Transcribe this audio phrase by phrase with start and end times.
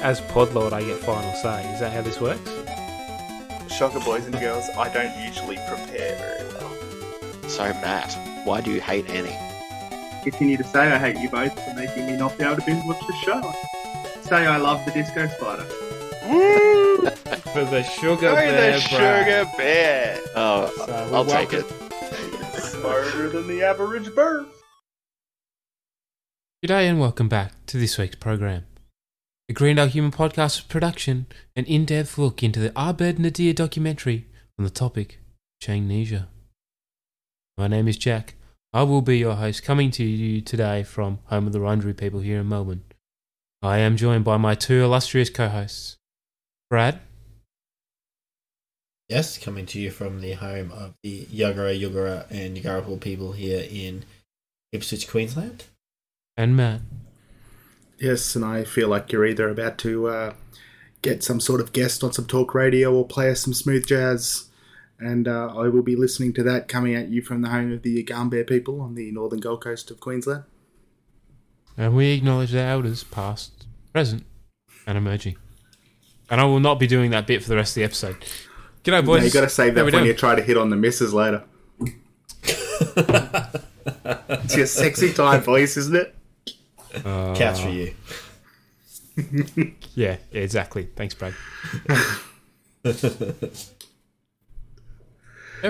[0.00, 1.70] as Podlord, I get final say.
[1.72, 2.50] Is that how this works?
[3.72, 7.48] Shocker, boys and girls, I don't usually prepare very well.
[7.48, 8.12] So, Matt,
[8.44, 9.36] why do you hate Annie?
[10.24, 12.84] Continue to say I hate you both for making me not be able to binge
[12.86, 13.52] watch the show.
[14.22, 15.66] Say I love the disco spider.
[16.28, 16.96] Woo!
[17.54, 18.88] For the sugar Go bear, the bruh.
[18.88, 20.20] sugar bear!
[20.34, 21.64] Oh, So, I'll we're take it.
[22.60, 24.46] Smarter than the average bird.
[26.62, 28.64] G'day and welcome back to this week's program.
[29.48, 34.26] The Green Dog Human Podcast production, an in-depth look into the Abed Nadir documentary
[34.58, 35.20] on the topic
[35.62, 36.26] Changnesia.
[37.56, 38.34] My name is Jack.
[38.74, 42.20] I will be your host, coming to you today from home of the Wurundjeri people
[42.20, 42.82] here in Melbourne.
[43.62, 45.96] I am joined by my two illustrious co-hosts,
[46.68, 47.00] Brad
[49.08, 53.66] Yes, coming to you from the home of the Yagara, Yugara, and Yugarapul people here
[53.70, 54.04] in
[54.72, 55.64] Ipswich, Queensland.
[56.36, 56.82] and Matt.
[57.98, 60.34] Yes, and I feel like you're either about to uh,
[61.02, 64.44] get some sort of guest on some talk radio or play us some smooth jazz.
[65.00, 67.82] And uh, I will be listening to that coming at you from the home of
[67.82, 70.44] the Yugambeh people on the northern Gold Coast of Queensland.
[71.76, 74.24] And we acknowledge their elders, past, present,
[74.86, 75.36] and emerging.
[76.28, 78.16] And I will not be doing that bit for the rest of the episode.
[78.82, 79.20] G'day, boys.
[79.20, 81.12] Now you got to save that we when you try to hit on the missus
[81.12, 81.44] later.
[84.28, 86.14] it's your sexy time voice, isn't it?
[87.04, 87.94] Uh, Cats for you.
[89.16, 90.88] Yeah, yeah, exactly.
[90.96, 91.34] Thanks, Brad.
[92.82, 92.92] there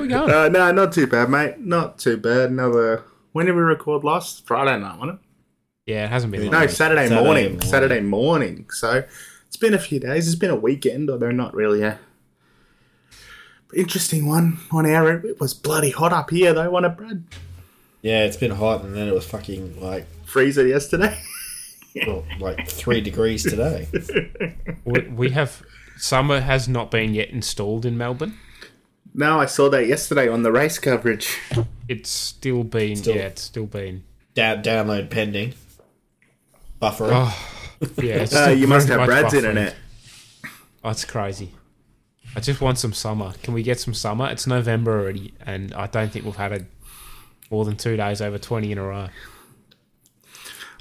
[0.03, 0.27] we go.
[0.27, 1.59] Uh, no, not too bad, mate.
[1.61, 2.51] Not too bad.
[2.51, 3.05] Another.
[3.33, 4.47] When did we record last?
[4.47, 5.93] Friday night, wasn't it?
[5.93, 6.51] Yeah, it hasn't been.
[6.51, 7.45] No, Saturday, Saturday morning.
[7.53, 7.61] morning.
[7.63, 8.67] Saturday morning.
[8.71, 9.05] So
[9.47, 10.27] it's been a few days.
[10.27, 11.99] It's been a weekend, although not really a
[13.75, 15.25] interesting one on our end.
[15.25, 17.25] It was bloody hot up here, though, wasn't it, Brad?
[18.03, 21.19] Yeah, it's been hot, and then it was fucking like Freezer yesterday.
[22.07, 23.89] well, like three degrees today.
[24.85, 25.63] We, we have
[25.99, 28.39] summer has not been yet installed in Melbourne.
[29.15, 31.37] no, I saw that yesterday on the race coverage.
[31.89, 34.05] It's still been Still- yeah, it's still been.
[34.35, 35.55] Da- download pending.
[36.81, 37.11] Buffering.
[37.13, 37.51] Oh,
[38.03, 38.17] yeah.
[38.23, 39.39] It's Uh, you must have Brad's buffering.
[39.39, 39.75] internet.
[40.85, 41.53] Oh, it's crazy.
[42.37, 43.33] I just want some summer.
[43.43, 44.29] Can we get some summer?
[44.31, 46.67] It's November already, and I don't think we've had a
[47.51, 49.09] more than two days over twenty in a row.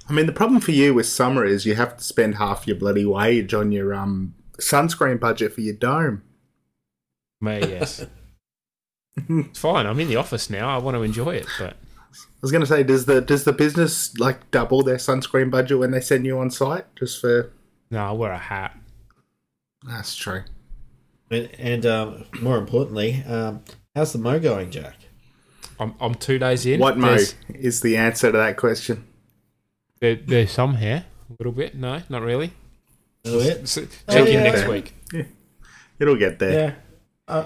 [0.10, 2.78] I mean, the problem for you with summer is you have to spend half your
[2.78, 6.24] bloody wage on your um sunscreen budget for your dome.
[7.42, 8.06] Me, yes.
[9.30, 9.86] it's fine.
[9.86, 10.70] I'm in the office now.
[10.70, 11.76] I want to enjoy it, but
[12.12, 15.80] I was going to say, does the does the business like double their sunscreen budget
[15.80, 17.52] when they send you on site just for?
[17.90, 18.78] no, I'll wear a hat.
[19.84, 20.44] That's true.
[21.30, 23.64] And, and um, more importantly, um,
[23.96, 24.96] how's the mo going, Jack?
[25.80, 26.80] I'm, I'm two days in.
[26.80, 29.07] What mo There's, is the answer to that question?
[30.00, 31.76] There, there's some hair, a little bit.
[31.76, 32.54] No, not really.
[33.26, 33.68] A little bit?
[33.68, 34.44] So, check in yeah.
[34.44, 34.94] next week.
[36.00, 36.52] It'll get there.
[37.28, 37.34] Yeah.
[37.34, 37.46] Uh,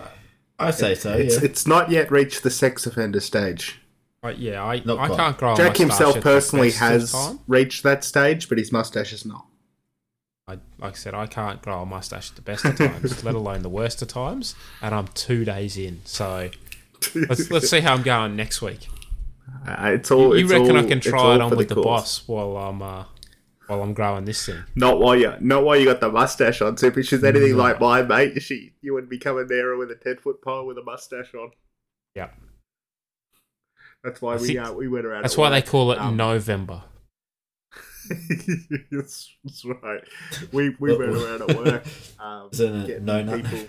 [0.60, 1.50] I say so, It's yeah.
[1.50, 3.80] it's not yet reached the sex offender stage.
[4.24, 5.18] Uh, yeah, I, Not I quite.
[5.18, 5.54] can't grow.
[5.54, 8.72] a Jack mustache himself at the personally best of has reached that stage, but his
[8.72, 9.48] mustache is not.
[10.48, 13.34] I, like I said, I can't grow a mustache at the best of times, let
[13.34, 14.54] alone the worst of times.
[14.82, 16.52] And I'm two days in, so
[17.16, 18.88] let's let's see how I'm going next week.
[19.68, 20.36] Uh, it's all.
[20.38, 21.84] you it's reckon all- I can try it on with the, cause.
[21.84, 23.06] boss while I'm uh,
[23.68, 24.64] while I'm growing this thing?
[24.76, 26.78] Not while you, not while you got the mustache on.
[26.78, 27.58] So if she's anything No.
[27.58, 30.78] like mine, mate, she you wouldn't be coming there with a ten foot pole with
[30.78, 31.52] a mustache on.
[32.16, 32.30] Yeah,
[34.04, 35.24] That's why I we uh, we went around.
[35.24, 35.66] that's at why they work.
[35.68, 36.84] call it Um, November.
[38.92, 40.02] that's, that's right.
[40.52, 41.84] We we went around at work,
[42.20, 43.44] um, Is it a getting no nut?
[43.44, 43.68] people,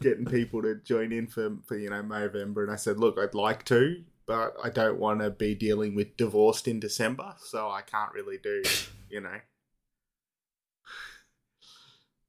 [0.00, 3.34] getting people to join in for for you know November, and I said, look, I'd
[3.34, 7.82] like to, but I don't want to be dealing with divorced in December, so I
[7.82, 8.62] can't really do,
[9.10, 9.40] you know.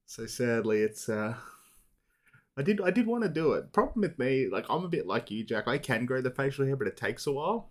[0.06, 1.34] So sadly, it's uh.
[2.56, 2.80] I did.
[2.80, 3.72] I did want to do it.
[3.72, 5.68] Problem with me, like I'm a bit like you, Jack.
[5.68, 7.70] I can grow the facial hair, but it takes a while.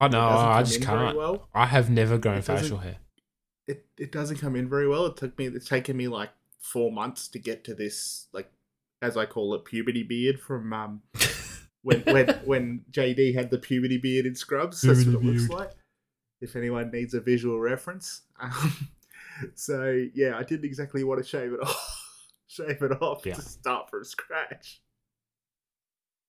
[0.00, 1.16] I know, I just can't.
[1.16, 1.48] well.
[1.52, 2.98] I have never grown It facial hair.
[3.66, 5.06] it it doesn't come in very well.
[5.06, 6.30] It took me it's taken me like
[6.60, 8.52] four months to get to this like
[9.02, 11.02] as I call it puberty beard from um
[11.88, 14.82] when when when JD had the puberty beard in Scrubs.
[14.82, 15.70] That's what it Puberty looks like.
[16.40, 18.22] If anyone needs a visual reference.
[18.40, 18.88] Um,
[19.54, 22.04] so yeah, I didn't exactly want to shave it off.
[22.46, 23.34] shave it off Yeah.
[23.34, 24.80] to start from scratch.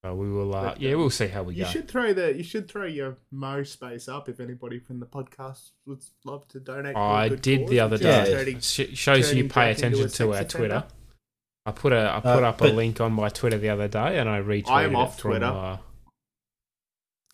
[0.04, 0.56] So we will.
[0.56, 1.70] Uh, yeah, we'll see how we You go.
[1.70, 5.72] should throw the you should throw your Mo space up if anybody from the podcast
[5.86, 6.96] would love to donate.
[6.96, 8.24] I did the other is Yeah.
[8.26, 8.32] day.
[8.32, 10.86] turning- Sh- shows you pay Jack into a attention to our Twitter.
[11.69, 11.77] Offender.
[11.77, 14.19] I put a I put Uh, up a link on my Twitter the other day,
[14.19, 14.69] and I retweeted it.
[14.69, 15.45] I am off it from, Twitter.
[15.45, 15.77] Uh,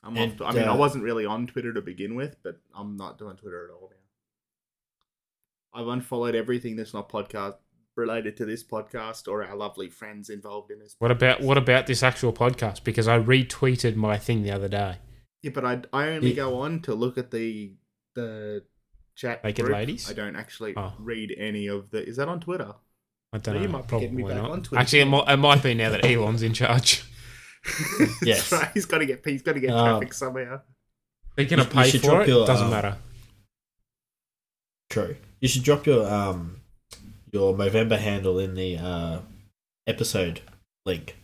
[0.04, 2.60] I'm And, off, I mean, I uh, wasn't really on Twitter to begin with, but
[2.76, 5.80] I'm not doing Twitter at all now.
[5.82, 7.56] I've unfollowed everything that's not podcast
[7.96, 10.96] related to this podcast or our lovely friends involved in this.
[11.00, 12.84] What about what about this actual podcast?
[12.84, 14.98] Because I retweeted my thing the other day.
[15.42, 16.36] Yeah, but I I only Yeah.
[16.36, 17.74] go on to look at the
[18.14, 18.64] the
[19.16, 19.44] chat.
[19.44, 19.76] Naked group.
[19.78, 20.10] ladies?
[20.10, 20.94] I don't actually Oh.
[21.00, 22.08] read any of the.
[22.08, 22.76] Is that on Twitter?
[23.36, 24.52] I don't So you might be Probably getting me back not.
[24.52, 24.82] on Twitter.
[24.82, 27.04] Actually, it might, it might be now that Elon's in charge.
[28.22, 28.52] Yes.
[28.52, 28.70] Right.
[28.76, 29.84] He's got to get he's got to get Oh.
[29.84, 30.62] traffic somehow.
[31.36, 32.28] They're gonna You- you pay for drop it.
[32.28, 32.98] your, Doesn't um, matter.
[34.90, 35.16] True.
[35.42, 36.62] You should drop your um
[37.32, 39.20] your Movember handle in the uh
[39.88, 40.42] episode
[40.86, 41.18] link.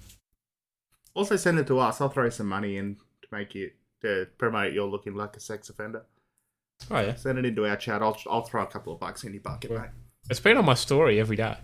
[1.14, 2.02] Also, send it to us.
[2.02, 3.72] I'll throw some money in to make you
[4.02, 6.06] to promote you're looking like a sex offender.
[6.90, 8.02] Oh yeah, Send it into our chat.
[8.02, 9.90] I'll I'll throw a couple of bucks in your bucket, Well- mate.
[10.30, 11.58] it's been on my story every day.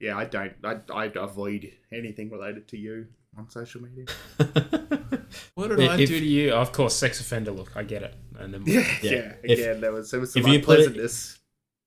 [0.00, 0.52] Yeah, I don't.
[0.64, 3.06] I I avoid anything related to you
[3.36, 4.06] on social media.
[5.54, 6.50] What did If- I do to you?
[6.52, 7.50] Oh, of course, sex offender.
[7.50, 8.14] Look, I get it.
[8.38, 9.10] And then Yeah, Yeah.
[9.10, 9.32] yeah.
[9.42, 11.38] If- Again, there was there was some if you put it- unpleasantness.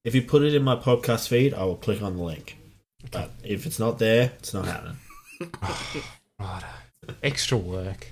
[0.03, 2.57] if you put it in my podcast feed, I will click on the link.
[3.11, 4.97] But if it's not there, it's not happening.
[6.39, 6.63] right,
[7.23, 8.11] extra work.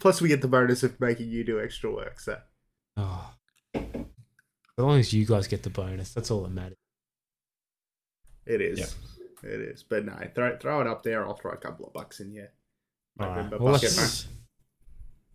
[0.00, 2.20] Plus, we get the bonus of making you do extra work.
[2.20, 2.38] So
[2.96, 3.30] Oh.
[3.74, 6.76] As long as you guys get the bonus, that's all that matters.
[8.46, 8.78] It is.
[8.78, 9.50] Yeah.
[9.50, 9.82] It is.
[9.82, 11.26] But no, throw throw it up there.
[11.26, 12.32] I'll throw a couple of bucks in.
[12.32, 12.46] Yeah.
[13.20, 13.50] All right.
[13.50, 14.28] Well, bucket, let's,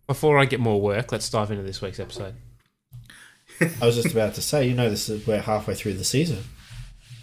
[0.06, 2.34] before I get more work, let's dive into this week's episode.
[3.60, 6.38] I was just about to say, you know, this is we're halfway through the season.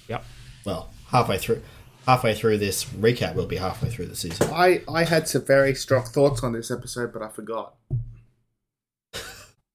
[0.08, 0.24] Yep.
[0.66, 1.62] Well, halfway through,
[2.06, 4.50] halfway through this recap, we'll be halfway through the season.
[4.54, 7.76] I I had some very strong thoughts on this episode, but I forgot.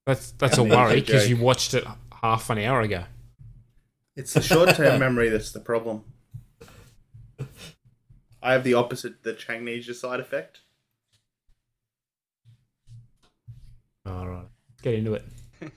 [0.05, 1.85] That's that's I a mean, worry because you watched it
[2.21, 3.03] half an hour ago.
[4.15, 6.03] It's the short term memory that's the problem.
[8.43, 10.61] I have the opposite, the Changnesia side effect.
[14.05, 15.23] All right, let's get into it.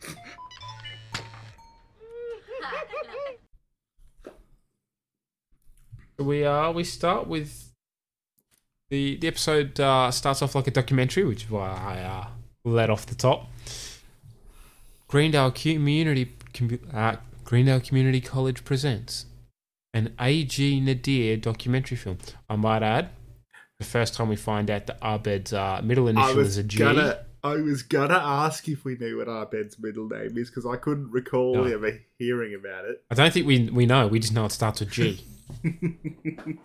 [6.19, 7.73] we uh we start with
[8.89, 12.27] the the episode uh, starts off like a documentary, which is why I uh,
[12.65, 13.49] let off the top.
[15.09, 19.27] Greendale Community Commu- uh, Greendale Community College presents
[19.93, 20.81] an A.G.
[20.81, 22.19] Nadir documentary film.
[22.49, 23.11] I might add,
[23.79, 26.79] the first time we find out that Abed's uh, middle initial was is a G.
[26.79, 30.77] gonna, I was gonna ask if we knew what Abed's middle name is because I
[30.77, 31.65] couldn't recall No.
[31.65, 33.03] ever hearing about it.
[33.11, 34.07] I don't think we we know.
[34.09, 35.25] We just know it starts with G.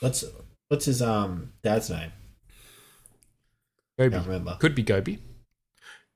[0.00, 0.24] What's
[0.68, 2.12] what's his um dad's name?
[3.98, 4.10] Gobi.
[4.10, 4.56] Can't remember.
[4.60, 5.18] Could be Gobi.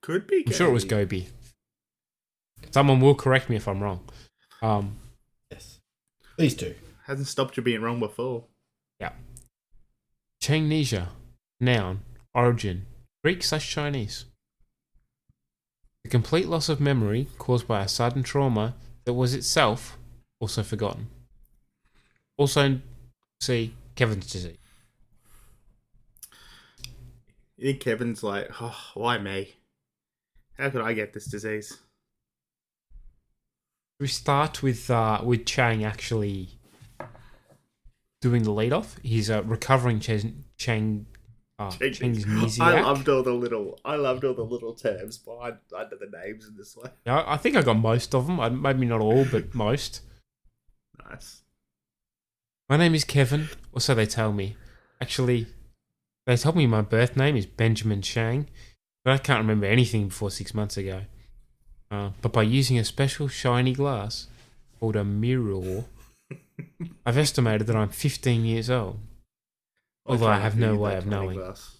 [0.02, 0.44] Could be.
[0.46, 1.28] I'm sure it was Gobi.
[2.60, 2.72] Gobi.
[2.72, 4.00] Someone will correct me if I'm wrong.
[4.62, 4.96] Um,
[5.50, 5.80] Yes.
[6.36, 6.74] Please do.
[7.06, 8.44] Hasn't stopped you being wrong before.
[9.00, 9.12] yeah.
[10.42, 11.08] Changnesia.
[11.58, 12.00] Noun.
[12.34, 12.86] Origin.
[13.24, 14.24] Greek slash Chinese.
[16.04, 18.74] The complete loss of memory caused by a sudden trauma
[19.04, 19.98] that was itself
[20.40, 21.08] also forgotten.
[22.38, 22.80] Also,
[23.40, 24.56] see Kevin's disease.
[27.58, 29.56] You think Kevin's like, oh, why me?
[30.56, 31.76] How could I get this disease?
[34.00, 36.48] We start with uh, with Chang actually
[38.22, 38.96] doing the lead off.
[39.02, 41.06] He's uh, recovering Chang, Chang
[41.58, 45.96] uh, Chang's I loved all the little, I loved all the little terms behind under
[45.96, 46.90] the names in this one.
[47.04, 48.40] Yeah, I think I got most of them.
[48.40, 50.00] I- Maybe not all, but most.
[51.10, 51.42] Nice.
[52.70, 54.56] My name is Kevin, or so they tell me.
[55.00, 55.46] Actually,
[56.26, 58.48] they told me my birth name is Benjamin Chang,
[59.04, 61.02] but I can't remember anything before six months ago.
[61.90, 64.28] Uh, but by using a special shiny glass
[64.78, 65.84] called a mirror,
[67.06, 68.98] I've estimated that I'm 15 years old.
[70.06, 71.38] Although try I have no way of knowing.
[71.38, 71.76] glass.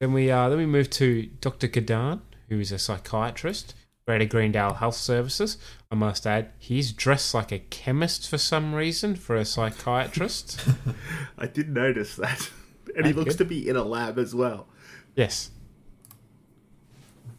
[0.00, 1.66] Then we uh, then we move to Dr.
[1.68, 3.74] Kadan, who is a psychiatrist,
[4.06, 5.58] Greater Greendale Health Services.
[5.90, 10.60] I must add, he's dressed like a chemist for some reason for a psychiatrist.
[11.38, 12.50] I did notice that.
[12.96, 13.38] And he looks good.
[13.38, 14.66] to be in a lab as well.
[15.14, 15.50] yes.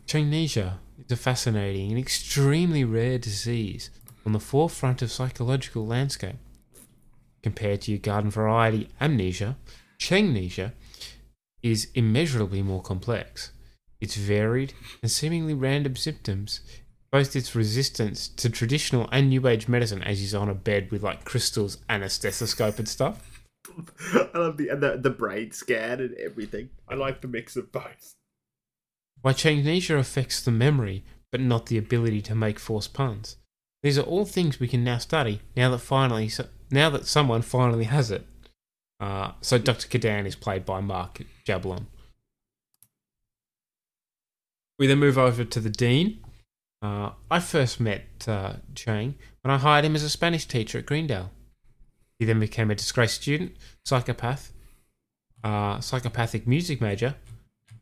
[0.10, 3.92] Changnesia is a fascinating and extremely rare disease
[4.26, 6.38] on the forefront of psychological landscape.
[7.44, 9.56] Compared to your garden variety amnesia,
[10.00, 10.74] Changnesia
[11.62, 13.52] is immeasurably more complex.
[14.02, 14.74] Its varied
[15.04, 16.62] and seemingly random symptoms,
[17.12, 21.04] both its resistance to traditional and new age medicine, as he's on a bed with
[21.04, 23.44] like crystals and a stethoscope and stuff.
[24.16, 26.70] I love the, the the brain scan and everything.
[26.88, 28.16] I like the mix of both.
[29.22, 33.38] Why Changnesia affects the memory, but not the ability to make forced puns.
[33.84, 36.30] These are all things we can now study now that finally,
[36.72, 38.26] now that someone finally has it.
[39.00, 39.88] Uh, so Dr.
[39.88, 41.86] Kadan is played by Mark Jablon.
[44.78, 46.20] We then move over to the dean.
[46.82, 50.86] Uh, I first met uh, Chang when I hired him as a Spanish teacher at
[50.86, 51.32] Greendale.
[52.18, 54.54] He then became a disgraced student, psychopath,
[55.44, 57.16] uh, psychopathic music major,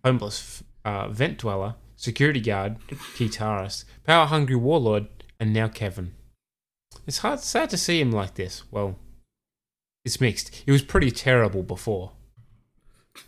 [0.03, 2.77] homeless uh, vent dweller, security guard,
[3.17, 5.07] guitarist, power hungry warlord,
[5.39, 6.13] and now Kevin.
[7.05, 8.63] It's hard, sad to see him like this.
[8.71, 8.97] Well,
[10.05, 10.55] it's mixed.
[10.65, 12.13] He was pretty terrible before.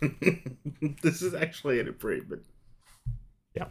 [1.02, 2.42] this is actually an improvement.
[3.54, 3.68] Yeah.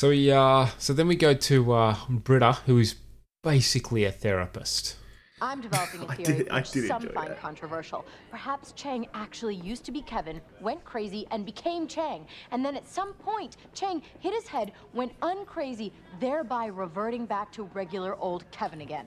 [0.00, 2.96] So we uh so then we go to uh Britta, who is
[3.42, 4.96] basically a therapist.
[5.40, 7.40] I'm developing a theory did- I which did some find that.
[7.40, 8.04] controversial.
[8.30, 12.26] Perhaps Chang actually used to be Kevin, went crazy, and became Chang.
[12.50, 17.64] And then at some point, Chang hit his head, went uncrazy, thereby reverting back to
[17.74, 19.06] regular old Kevin again.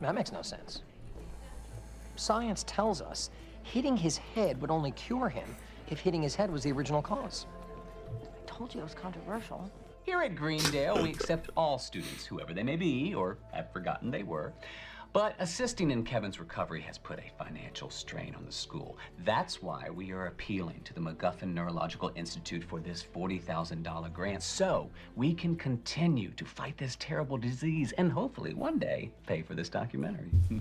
[0.00, 0.82] That makes no sense.
[2.16, 3.30] Science tells us
[3.62, 5.56] hitting his head would only cure him
[5.88, 7.46] if hitting his head was the original cause.
[8.22, 9.70] I told you it was controversial.
[10.04, 14.22] Here at Greendale, we accept all students, whoever they may be or have forgotten they
[14.22, 14.52] were.
[15.16, 18.98] But assisting in Kevin's recovery has put a financial strain on the school.
[19.24, 24.90] That's why we are appealing to the MacGuffin Neurological Institute for this $40,000 grant so
[25.14, 29.70] we can continue to fight this terrible disease and hopefully one day pay for this
[29.70, 30.28] documentary.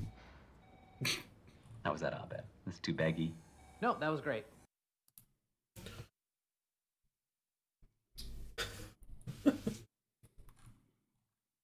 [1.84, 2.44] How was that Abed?
[2.66, 3.34] That's too baggy.
[3.82, 4.46] No, that was great.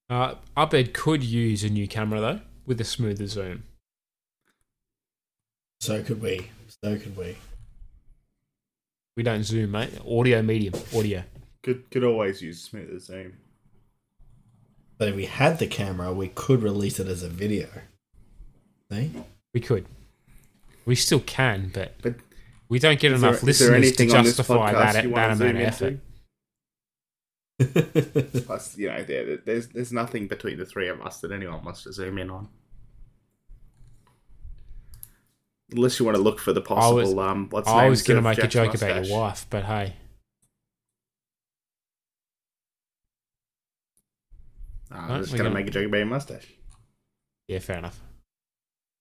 [0.10, 2.41] Uh Abed could use a new camera though,
[2.72, 3.63] with a smoother zoom.
[5.82, 6.48] So could we.
[6.82, 7.36] So could we.
[9.18, 9.90] We don't zoom, mate.
[10.10, 10.75] Audio medium.
[10.96, 11.24] Audio.
[11.63, 13.34] Could could always use smoother zoom.
[14.98, 17.68] But if we had the camera, we could release it as a video.
[18.90, 19.12] See?
[19.54, 19.86] We could.
[20.86, 22.16] We still can, but But
[22.70, 25.58] we don't get enough there listeners to anything on this justify that, that amount zoom
[25.58, 26.00] of effort.
[28.46, 31.84] Plus, you know, there, there's there's nothing between the three of us that anyone wants
[31.84, 32.48] to zoom in on.
[35.72, 38.36] Unless you want to look for the possible was- um, what's I was going going
[38.36, 39.94] to make a joke about your wife, but hey,
[44.92, 46.48] I was just going to make a joke about your mustache.
[47.48, 48.00] yeah, fair enough.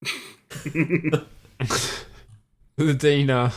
[2.76, 3.50] the dean uh,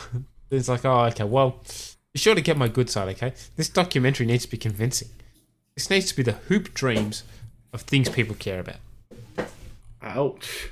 [0.50, 1.62] is like, oh, okay, well,
[2.12, 3.32] be sure to get my good side, okay?
[3.56, 5.08] This documentary needs to be convincing.
[5.76, 7.22] This needs to be the hoop dreams
[7.72, 8.76] of things people care about.
[10.02, 10.70] Ouch.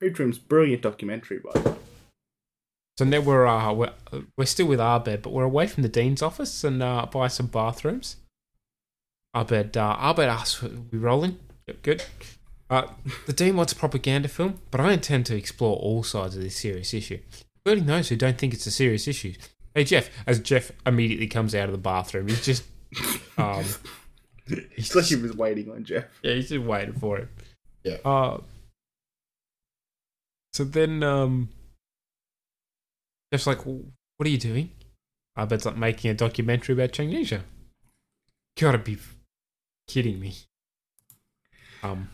[0.00, 1.76] Hoop brilliant documentary, by the way.
[2.98, 3.92] So now we're uh, we're,
[4.36, 7.46] we're still with Arbed, but we're away from the dean's office and uh, by some
[7.46, 8.16] bathrooms.
[9.36, 11.38] Arbed uh, Arbed asks, "We rolling?
[11.68, 12.04] Yep, good."
[12.70, 12.88] Uh,
[13.26, 16.56] the dean wants a propaganda film, but I intend to explore all sides of this
[16.56, 17.18] serious issue,
[17.64, 19.34] including those who don't think it's a serious issue.
[19.74, 22.64] Hey Jeff, as Jeff immediately comes out of the bathroom, he's just
[23.38, 23.64] um,
[24.48, 26.04] It's like he was waiting on Jeff.
[26.22, 27.28] yeah, he's just waiting for him.
[27.84, 27.98] Yeah.
[28.04, 28.38] Uh,
[30.58, 31.50] so then, um,
[33.32, 33.84] Jeff's like, "Well,
[34.16, 34.72] "What are you doing?"
[35.36, 37.42] I bet it's like making a documentary about Changnesia.
[38.58, 38.98] Gotta be
[39.86, 40.34] kidding me.
[41.84, 42.08] Um,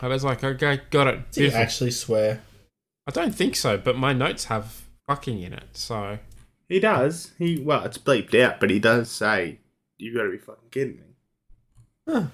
[0.00, 2.42] I was like, "Okay, got it." Do you actually swear?
[3.08, 6.20] I don't think so, but my notes have fucking in it, so
[6.68, 7.32] He does.
[7.38, 9.58] He well, it's bleeped out, but he does say,
[9.98, 11.02] "You got to be fucking kidding me."
[12.06, 12.30] Oh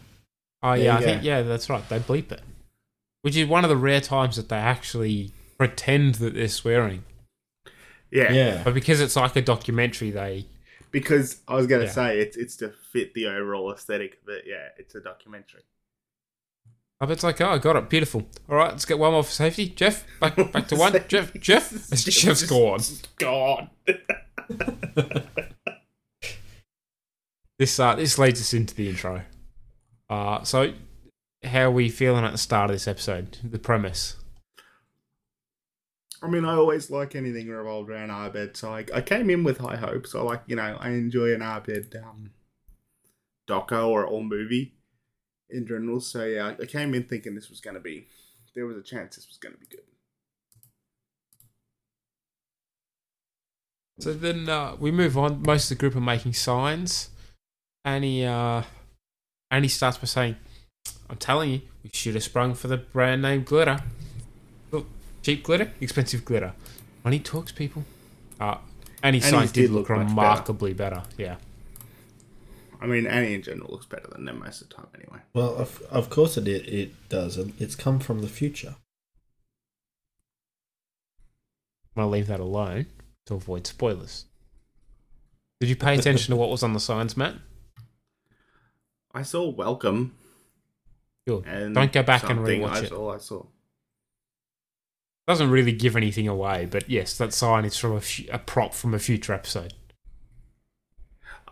[0.75, 1.89] There yeah, I you think yeah, that's right.
[1.89, 2.43] They bleep it,
[3.27, 7.03] which is one of the rare times that they actually pretend that they're swearing.
[8.09, 8.63] Yeah, Yeah.
[8.63, 10.47] But because it's like a documentary, they
[10.93, 11.93] because I was going to Yeah.
[11.93, 14.47] say it's it's to fit the overall aesthetic but.
[14.47, 15.63] Yeah, it's a documentary.
[17.01, 18.29] I bet it's like, oh, I got it, beautiful.
[18.49, 19.71] All right, let's get one more for safety.
[19.71, 20.93] Jeff, back back to one.
[21.09, 22.79] Jeff, Jeff, Jeff's gone.
[23.19, 23.71] Gone.
[27.59, 29.23] This uh, this leads us into the intro.
[30.11, 30.75] Uh, so
[31.47, 33.39] how are we feeling at the start of this episode?
[33.43, 34.17] The premise.
[36.23, 39.59] I mean, I always like anything revolved around Arbed, so I, I came in with
[39.59, 40.15] high hopes.
[40.15, 42.31] I like, you know, I enjoy an Arbed um,
[43.49, 44.75] doco or, or movie
[45.51, 46.01] in general.
[46.01, 48.09] So yeah, I came in thinking this was going to be,
[48.55, 49.81] there was a chance this was going to be good.
[53.99, 55.43] So then uh, we move on.
[55.43, 57.11] Most of the group are making signs.
[57.85, 58.63] Annie, uh,
[59.51, 60.37] Annie starts by saying,
[61.09, 63.81] I'm telling you, we should have sprung for the brand name glitter.
[64.71, 64.87] Look,
[65.23, 66.53] cheap glitter, expensive glitter.
[67.05, 67.85] Money talks, people.
[68.41, 68.57] Uh,
[69.03, 70.11] Annie's Annie's signs did, did look, look much better.
[70.11, 71.03] remarkably better.
[71.17, 71.37] Yeah.
[72.81, 75.21] I mean, Annie in general looks better than them most of the time anyway.
[75.33, 77.39] Well, of, of course it it does.
[77.59, 78.75] It's come from the future.
[81.97, 82.87] I'm going to leave that alone
[83.27, 84.27] to avoid spoilers.
[85.61, 87.37] Did you pay attention to what was on the signs, Matt?
[89.15, 90.15] I saw welcome.
[91.27, 91.45] Good.
[91.47, 92.61] And Don't go back and something.
[92.61, 92.93] rewatch That's it.
[92.93, 93.45] all I saw.
[95.27, 98.75] Doesn't really give anything away, but yes, that sign is from a, fu- a prop
[98.75, 99.75] from a future episode.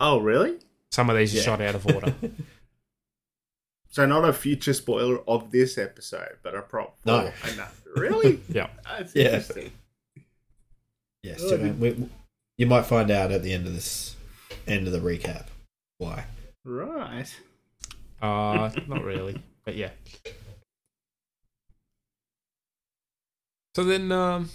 [0.00, 0.58] Oh, really?
[0.92, 1.42] Some of these are Yeah.
[1.42, 2.14] shot out of order.
[3.90, 6.96] So not a future spoiler of this episode, but a prop.
[7.02, 7.32] for No.
[7.44, 7.70] another.
[7.94, 8.40] Really?
[8.48, 8.66] yeah.
[8.84, 9.26] That's Yeah.
[9.26, 9.70] interesting.
[11.22, 12.08] Yes, Oh, Joanne, we,
[12.58, 14.16] you might find out at the end of this,
[14.66, 15.46] end of the recap,
[15.98, 16.24] why.
[16.64, 17.32] Right.
[18.20, 19.90] Uh, not really, but yeah.
[23.74, 24.50] So then, um,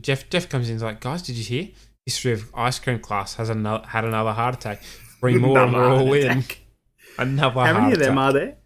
[0.00, 0.72] Jeff Jeff comes in.
[0.74, 1.68] and is like, guys, did you hear?
[2.06, 4.82] History of ice cream class has another had another heart attack.
[5.20, 6.30] Three more, and we're Another all heart in.
[6.30, 6.58] attack.
[7.18, 8.28] Another How heart many of them attack.
[8.28, 8.56] are there?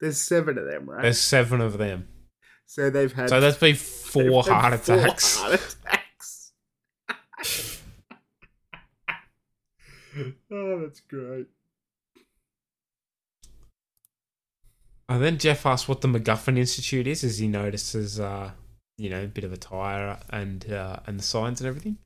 [0.00, 1.02] There's seven of them, right?
[1.02, 2.08] There's seven of them.
[2.66, 3.28] so they've had.
[3.28, 5.36] So that's been four had heart four attacks.
[5.36, 6.52] heart attacks.
[10.52, 11.46] oh, that's great.
[15.08, 18.52] And then Jeff asks what the MacGuffin Institute is, as he notices, uh,
[18.96, 21.98] you know, a bit of a tire and uh, and the signs and everything.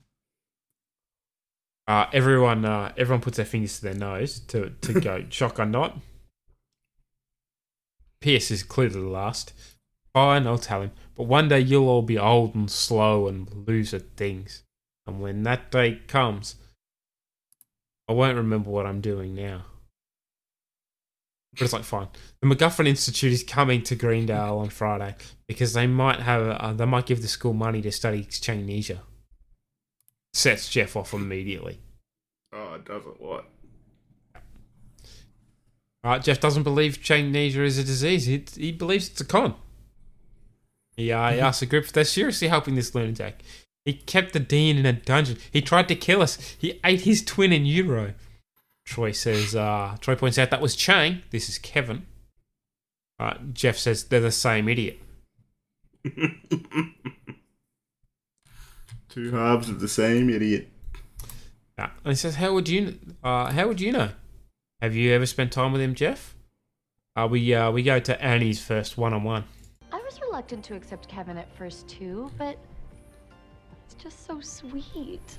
[1.87, 5.99] Uh, everyone, uh, everyone puts their fingers to their nose to to go shotgun knot.
[8.21, 9.53] Pierce is clearly the last.
[10.13, 10.91] Fine, I'll tell him.
[11.15, 14.65] But one day you'll all be old and slow and lose at things.
[15.07, 16.57] And when that day comes,
[18.09, 19.65] I won't remember what I'm doing now.
[21.59, 22.09] But it's like fine.
[22.41, 25.17] The MacGuffin Institute is coming to Greendale on Friday
[25.49, 29.01] because they might have uh, they might give the school money to study Changnesia.
[30.33, 31.81] Sets Jeff off immediately.
[32.53, 33.47] Oh, it doesn't what?
[36.05, 38.27] Uh, Jeff doesn't believe Changnesia is a disease.
[38.27, 39.57] He, he believes it's a con.
[40.97, 43.41] He, uh, he asks the group if they're seriously helping this lunatic.
[43.85, 45.39] He kept the dean in a dungeon.
[45.51, 46.57] He tried to kill us.
[46.59, 48.15] He ate his twin in utero.
[48.89, 51.21] Troy says, uh, Troy points out that was Chang.
[51.31, 52.07] This is Kevin.
[53.21, 54.99] Uh, Jeff says they're the same idiot.
[59.11, 60.71] Two halves of the same idiot.
[61.77, 62.99] Uh, and he says, "How would you?
[63.23, 64.09] Uh, how would you know?
[64.81, 66.35] Have you ever spent time with him, Jeff?"
[67.15, 69.45] Uh, we uh, we go to Annie's first one-on-one.
[69.93, 72.57] I was reluctant to accept Kevin at first, too, but
[73.85, 75.39] it's just so sweet.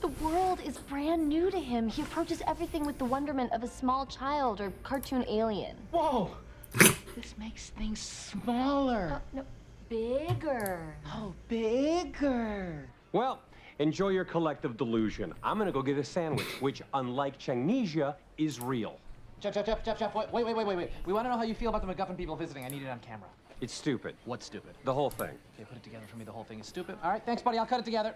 [0.00, 1.88] The world is brand new to him.
[1.88, 5.76] He approaches everything with the wonderment of a small child or cartoon alien.
[5.90, 6.30] Whoa!
[6.74, 9.12] this makes things smaller.
[9.14, 9.44] Uh, no,
[9.88, 10.96] bigger.
[11.06, 12.88] Oh, bigger.
[13.12, 13.40] Well,
[13.78, 15.32] enjoy your collective delusion.
[15.42, 18.98] I'm gonna go get a sandwich, which, unlike Changnesia, is real.
[19.40, 20.90] Jeff, Jeff, Jeff, Jeff, Jeff, wait, wait, wait, wait, wait.
[21.06, 22.64] We want to know how you feel about the MacGuffin people visiting.
[22.64, 23.28] I need it on camera.
[23.60, 24.14] It's stupid.
[24.26, 24.74] What's stupid?
[24.84, 25.38] The whole thing.
[25.54, 26.24] Okay, put it together for me.
[26.24, 26.98] The whole thing is stupid.
[27.02, 27.58] All right, thanks, buddy.
[27.58, 28.14] I'll cut it together.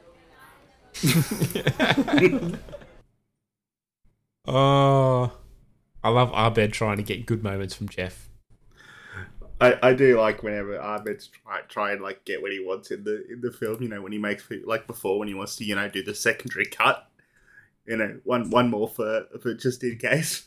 [4.46, 5.32] Oh,
[6.04, 8.28] I love Abed trying to get good moments from Jeff.
[9.60, 13.04] I, I do like whenever Ahmed's try try and like get what he wants in
[13.04, 13.82] the in the film.
[13.82, 16.14] You know, when he makes like before when he wants to you know do the
[16.14, 17.06] secondary cut.
[17.86, 20.46] You know, one one more for for just in case.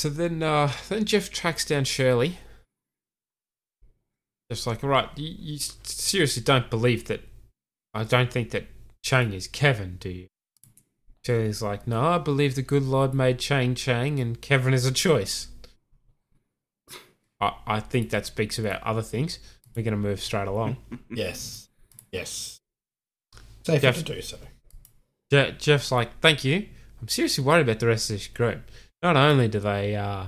[0.00, 2.38] So then, uh, then Jeff tracks down Shirley.
[4.50, 7.22] Jeff's like, "All right, you, you seriously don't believe that?
[7.94, 8.66] I don't think that
[9.00, 10.26] Chang is Kevin, do you?"
[11.24, 14.92] Shirley's like, "No, I believe the good Lord made Chang Chang, and Kevin is a
[14.92, 15.46] choice."
[17.40, 19.38] I, I think that speaks about other things.
[19.74, 20.78] We're going to move straight along.
[21.12, 21.68] Yes.
[22.12, 22.60] Yes.
[23.64, 24.38] Safe Jeff- to do so.
[25.30, 26.66] Je- Jeff's like, "Thank you.
[27.00, 28.62] I'm seriously worried about the rest of this group.
[29.00, 30.26] Not only do they uh,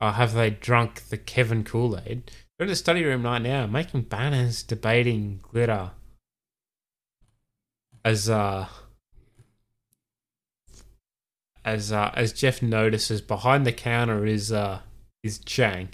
[0.00, 3.66] uh have they drunk the Kevin Kool Aid, they're in the study room right now,
[3.66, 5.92] making banners, debating glitter."
[8.04, 8.68] As uh,
[11.64, 14.80] as uh, as Jeff notices, behind the counter is uh
[15.22, 15.90] is Chang.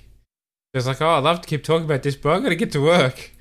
[0.72, 2.72] He's like, "Oh, I'd love to keep talking about this, but I got to get
[2.72, 3.33] to work."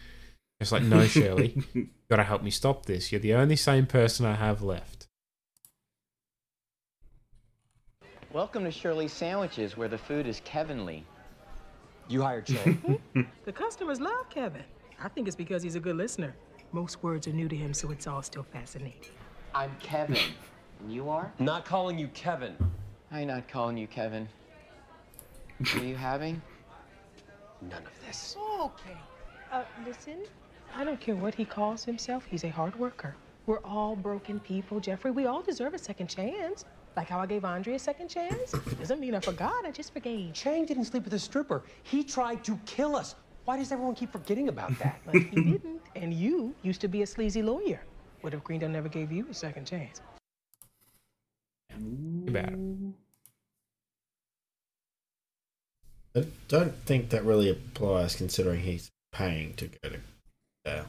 [0.60, 3.12] It's like, "No, Shirley." you Gotta help me stop this.
[3.12, 5.08] You're the only sane person I have left.
[8.34, 11.04] Welcome to Shirley's Sandwiches, where the food is Kevinly.
[12.12, 13.00] You hired Chang.
[13.45, 14.63] The customers love Kevin.
[15.02, 16.36] I think it's because he's a good listener.
[16.74, 19.13] Most words are new to him, so it's all still fascinating.
[19.56, 20.17] I'm Kevin.
[20.82, 21.32] And you are?
[21.39, 22.56] Not calling you Kevin.
[23.12, 24.28] I'm not calling you Kevin.
[25.60, 26.41] What are you having?
[27.62, 28.36] None of this.
[28.60, 28.97] Okay.
[29.50, 30.26] Uh, listen,
[30.76, 32.26] I don't care what he calls himself.
[32.30, 33.15] He's a hard worker.
[33.45, 35.12] We're all broken people, Jeffrey.
[35.12, 36.65] We all deserve a second chance.
[36.95, 38.51] Like how I gave Andre a second chance.
[38.51, 39.65] Doesn't mean I forgot.
[39.65, 40.34] I just forgave.
[40.34, 41.63] Chang didn't sleep with a stripper.
[41.84, 43.15] He tried to kill us.
[43.45, 45.01] Why does everyone keep forgetting about that?
[45.06, 47.82] But he didn't, And you used to be a sleazy lawyer.
[48.21, 50.01] What if Greendale never gave you a second chance?
[52.27, 52.60] About it.
[56.13, 59.99] I don't think that really applies considering he's paying to go to
[60.65, 60.86] jail.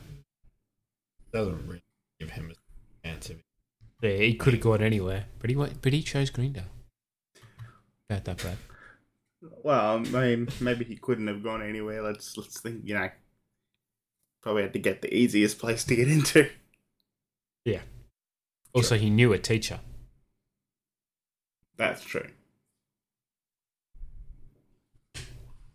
[1.32, 1.82] Doesn't really
[2.18, 3.36] give him a chance of
[4.02, 6.64] Yeah, he could have gone anywhere, but he went, but he chose Greendale.
[8.10, 8.56] About that bad.
[9.62, 12.02] Well, I mean, maybe he couldn't have gone anywhere.
[12.02, 12.82] Let's let's think.
[12.84, 13.10] You know,
[14.42, 16.50] probably had to get the easiest place to get into.
[17.64, 17.82] Yeah.
[18.74, 19.78] Also, he knew a teacher.
[21.76, 22.28] That's true.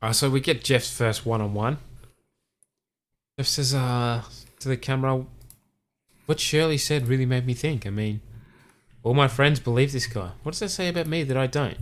[0.01, 1.77] Uh, so we get Jeff's first one on one.
[3.37, 4.21] Jeff says uh,
[4.59, 5.25] to the camera,
[6.27, 7.87] What Shirley said really made me think.
[7.87, 8.21] I mean,
[9.01, 10.31] all my friends believe this guy.
[10.43, 11.77] What does that say about me that I don't?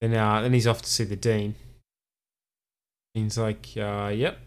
[0.00, 1.54] Then, uh, then he's off to see the dean.
[3.14, 4.38] Dean's like, uh, Yep,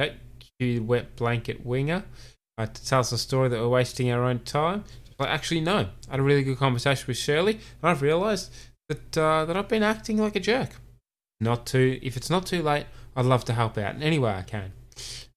[0.00, 0.16] okay,
[0.60, 2.04] cue wet blanket winger.
[2.56, 4.84] Uh, to tell us a story that we're wasting our own time.
[5.18, 5.88] Like, actually, no.
[6.08, 8.52] I had a really good conversation with Shirley, and I've realised
[8.88, 10.70] that uh, that I've been acting like a jerk
[11.40, 14.32] not too if it's not too late i'd love to help out in any way
[14.32, 14.72] i can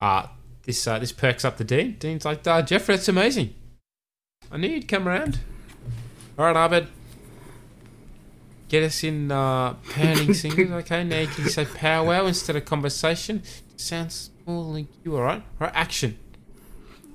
[0.01, 0.27] uh
[0.63, 3.53] this uh, this perks up the dean dean's like uh, jeff that's amazing.
[4.51, 5.39] I knew you'd come around.
[6.37, 6.87] All right abed.
[8.69, 11.03] Get us in uh pounding singers okay?
[11.03, 13.43] Now you can say powwow instead of conversation.
[13.75, 15.43] Sounds more like you all right?
[15.59, 16.17] All right action.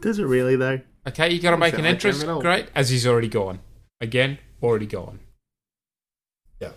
[0.00, 0.80] Does it really though?
[1.06, 2.22] okay you gotta make an like entrance.
[2.22, 3.60] them great as he's already gone.
[4.00, 5.20] Again already gone.
[6.60, 6.72] Yeah.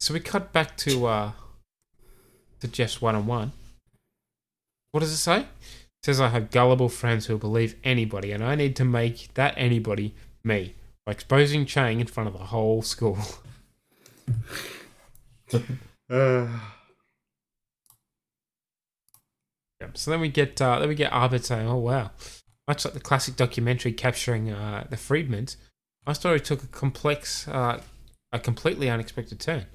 [0.00, 1.32] So we cut back to uh
[2.60, 3.52] to Jeff's one on one.
[4.98, 5.42] What does it say?
[5.42, 5.46] It
[6.02, 10.12] says I have gullible friends who believe anybody, and I need to make that anybody
[10.42, 10.74] me
[11.06, 13.16] by exposing Chang in front of the whole school.
[16.10, 16.48] Uh,
[19.80, 19.96] Yep.
[19.96, 22.10] So then we get uh, then we get Arbit saying, "Oh wow!"
[22.66, 25.54] Much like the classic documentary capturing uh, the Friedmans,
[26.08, 27.80] my story took a complex, uh,
[28.32, 29.66] a completely unexpected turn.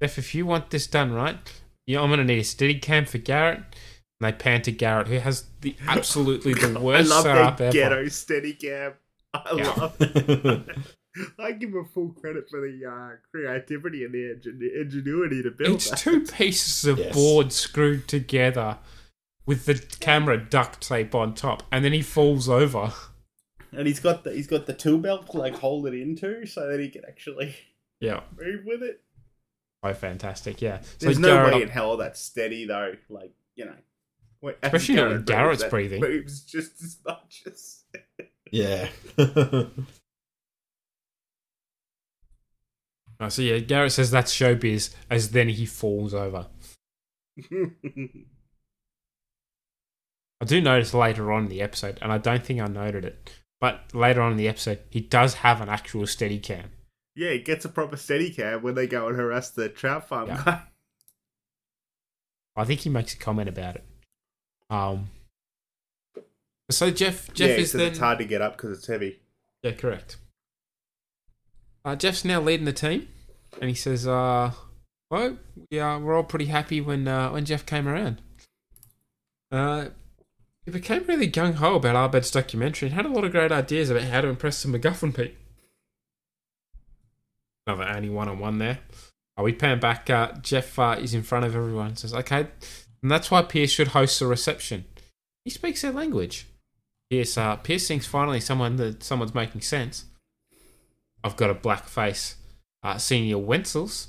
[0.00, 1.36] If if you want this done right,
[1.84, 3.74] you know, I'm going to need a steady cam for Garrett.
[4.20, 7.56] And they pan to Garrett, who has the absolutely the worst I worst love setup
[7.58, 7.72] that ever.
[7.72, 8.94] ghetto steady cam.
[9.34, 9.70] I Yeah.
[9.74, 10.78] love it.
[11.38, 15.76] I give him full credit for the uh, creativity and the ingen- ingenuity to build
[15.76, 15.98] It's that.
[15.98, 17.14] two pieces of Yes.
[17.14, 18.78] board screwed together
[19.46, 22.92] with the camera duct tape on top, and then he falls over.
[23.72, 26.68] And he's got the he's got the tool belt to like hold it into so
[26.68, 27.54] that he can actually
[28.00, 28.20] Yeah.
[28.36, 29.02] move with it.
[29.82, 30.60] Oh, fantastic!
[30.62, 30.80] Yeah.
[30.80, 32.94] So There's no Garrett- way in hell that's steady though.
[33.08, 33.74] Like you know,
[34.40, 36.00] when- as Especially not when moves, Garrett's breathing.
[36.00, 37.84] Moves just as much as.
[38.50, 38.88] Yeah.
[43.20, 46.46] Oh, so yeah, Garrett says that's showbiz, as then he falls over.
[50.40, 53.32] I do notice later on in the episode, and I don't think I noted it,
[53.60, 56.70] but later on in the episode, he does have an actual steady cam.
[57.16, 60.28] yeah, he gets a proper steady cam when they go and harass the trout farm
[60.28, 60.42] Yeah.
[60.44, 60.62] guy.
[62.54, 63.84] I think he makes a comment about it.
[64.70, 65.10] Um.
[66.70, 69.20] So Jeff, Jeff yeah, is then it's hard to get up because it's heavy.
[69.62, 70.16] Yeah, correct.
[71.84, 73.08] Uh, Jeff's now leading the team,
[73.60, 74.52] and he says, uh,
[75.10, 75.38] "Well,
[75.70, 78.20] yeah, we're all pretty happy when uh, when Jeff came around.
[79.50, 79.86] Uh,
[80.66, 83.88] he became really gung ho about Arbed's documentary and had a lot of great ideas
[83.88, 85.32] about how to impress the MacGuffin people.
[87.66, 88.80] Another Annie one on one there.
[89.38, 90.10] Uh, we pan back.
[90.10, 92.48] Uh, Jeff uh, is in front of everyone and says, "Okay,
[93.02, 94.84] and that's why Pierce should host a reception.
[95.44, 96.46] He speaks their language."
[97.10, 100.04] Pierce, uh, Pierce thinks finally someone that someone's making sense.
[101.24, 102.36] I've got a black face.
[102.82, 104.08] Uh, Señor Wences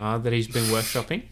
[0.00, 1.24] uh, that he's been workshopping.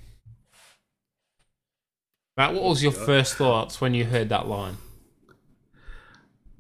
[2.37, 4.77] Matt, what was your first thoughts when you heard that line?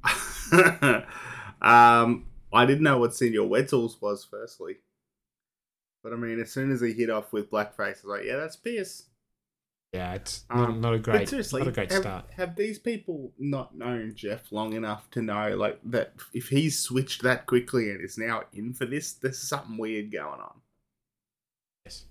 [1.60, 4.76] um, I didn't know what Senior Wetzels was, firstly.
[6.04, 8.36] But I mean, as soon as he hit off with blackface, I was like, yeah,
[8.36, 9.06] that's Pierce.
[9.94, 12.24] Yeah, it's not, Um, not a great, seriously, not a great have, start.
[12.36, 17.22] Have these people not known Jeff long enough to know, like, that if he's switched
[17.22, 20.60] that quickly and is now in for this, there's something weird going on.
[21.86, 22.06] Yes.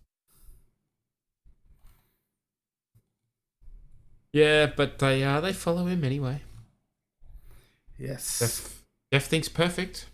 [4.32, 6.42] Yeah, but they uh, they follow him anyway.
[8.00, 8.40] Yes.
[8.40, 10.06] Jeff, Jeff thinks perfect.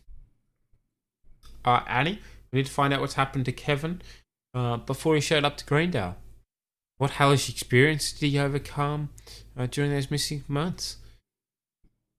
[1.64, 2.20] Uh, Annie,
[2.52, 4.02] we need to find out what's happened to Kevin
[4.56, 6.18] uh, before he showed up to Greendale.
[7.00, 9.10] What hellish experience did he overcome
[9.58, 10.98] uh, during those missing months?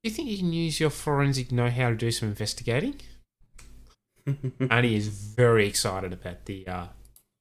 [0.03, 2.95] Do you think you can use your forensic know-how to do some investigating?
[4.71, 6.87] Annie is very excited about the uh,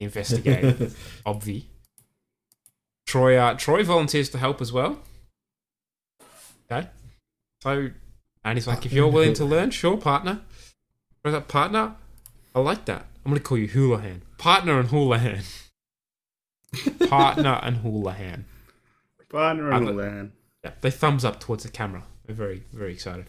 [0.02, 0.74] investigating,
[1.26, 1.64] obvi.
[3.08, 5.00] Troy, uh, Troy volunteers to help as well.
[6.70, 6.90] Okay.
[7.64, 7.92] So,
[8.44, 10.42] and he's like, if you're willing to learn, sure, partner.
[11.24, 11.96] Partner,
[12.54, 13.06] I like that.
[13.24, 14.24] I'm going to call you Houlihan.
[14.38, 15.44] Partner and Houlihan.
[17.08, 18.46] Partner and Houlihan.
[19.30, 20.32] Partner and Houlihan.
[20.64, 22.04] Yeah, they thumbs up towards the camera.
[22.26, 23.28] They're very, very excited.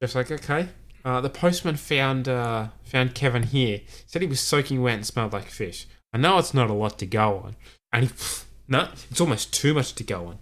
[0.00, 0.68] Just like, okay.
[1.04, 3.80] Uh, the postman found uh, found Kevin here.
[4.06, 5.86] Said he was soaking wet and smelled like fish.
[6.12, 7.56] I know it's not a lot to go on,
[7.92, 8.10] and he
[8.68, 10.38] no, it's almost too much to go on.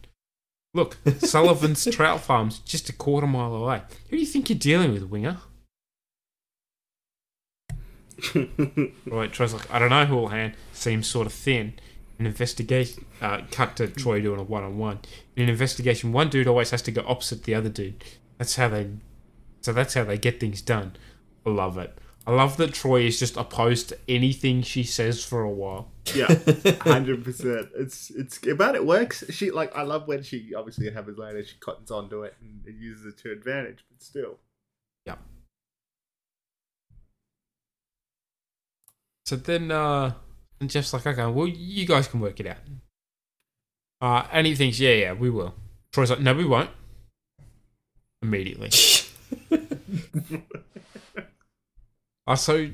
[0.75, 3.83] Look, Sullivan's Trout Farm's just a quarter mile away.
[4.09, 5.39] Who do you think you're dealing with, Winger?
[9.07, 10.55] right, Troy's like, I don't know, Houlihan.
[10.73, 11.75] Seems sort of thin.
[12.19, 15.01] An investigation, uh, cut to Troy doing a one on one.
[15.37, 18.05] In an investigation, one dude always has to go opposite the other dude.
[18.37, 18.91] That's how they,
[19.63, 20.97] so that's how they get things done.
[21.47, 21.97] I love it.
[22.27, 25.89] I love that Troy is just opposed to anything she says for a while.
[26.15, 26.29] Yeah,
[26.83, 27.71] hundred percent.
[27.77, 29.25] It's it's but it works.
[29.31, 31.43] She like I love when she obviously happens later.
[31.43, 34.39] She cottons onto it and, and uses it to advantage, but still.
[35.07, 35.17] Yeah.
[39.31, 40.15] So then, uh,
[40.61, 42.57] and Jeff's like, okay, well, you guys can work it out.
[44.01, 45.55] Uh, and he thinks, yeah, yeah, we will.
[45.93, 46.71] Troy's like, no, we won't.
[48.23, 48.71] Immediately.
[52.27, 52.71] uh, so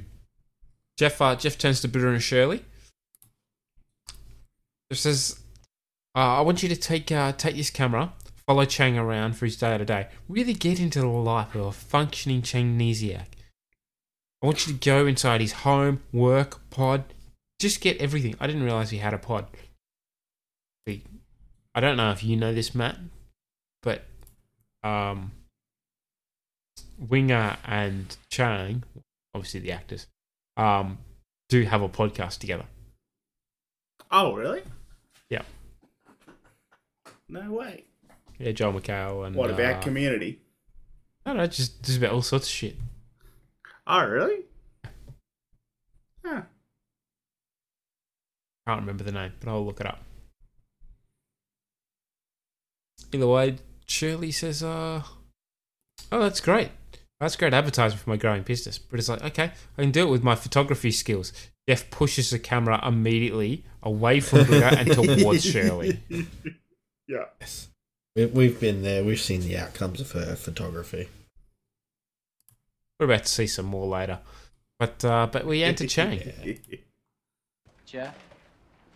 [0.97, 2.65] Jeff, uh, Jeff turns to Britta and Shirley.
[4.91, 5.41] Jeff says,
[6.15, 8.15] uh, I want you to take uh, take this camera,
[8.47, 10.09] follow Chang around for his day to day.
[10.27, 13.27] Really get into the life of a functioning Changnesiac.
[14.43, 17.05] I want you to go inside his home, work, pod.
[17.59, 18.35] Just get everything.
[18.39, 19.47] I didn't realize he had a pod.
[20.89, 22.97] I don't know if you know this, Matt,
[23.83, 24.05] but
[24.83, 25.33] um,
[26.99, 28.83] Winger and Chang,
[29.35, 30.07] obviously the actors,
[30.57, 30.97] um,
[31.51, 32.65] do have a podcast together.
[34.11, 34.63] Oh really?
[35.29, 35.43] Yeah.
[37.29, 37.85] No way.
[38.39, 39.81] Yeah, Joel McHale and What about uh,
[41.31, 41.47] don't know.
[41.47, 42.77] just just about all sorts of shit.
[43.87, 44.41] Oh really?
[46.25, 46.43] Huh.
[48.67, 50.03] Can't remember the name, but I'll look it up.
[53.13, 55.03] Either way, Shirley says, uh,
[56.11, 56.71] oh, that's great.
[57.21, 58.79] That's great advertising for my growing business.
[58.79, 61.33] But it's like, okay, I can do it with my photography skills.
[61.69, 66.01] Jeff pushes the camera immediately away from Britta and towards Shirley.
[67.09, 67.27] Yeah.
[68.17, 69.05] We- We've been there.
[69.05, 71.09] We've seen the outcomes of her photography.
[72.99, 74.21] We're about to see some more later.
[74.79, 76.21] But uh, but we enter Chang.
[77.85, 78.17] Jeff,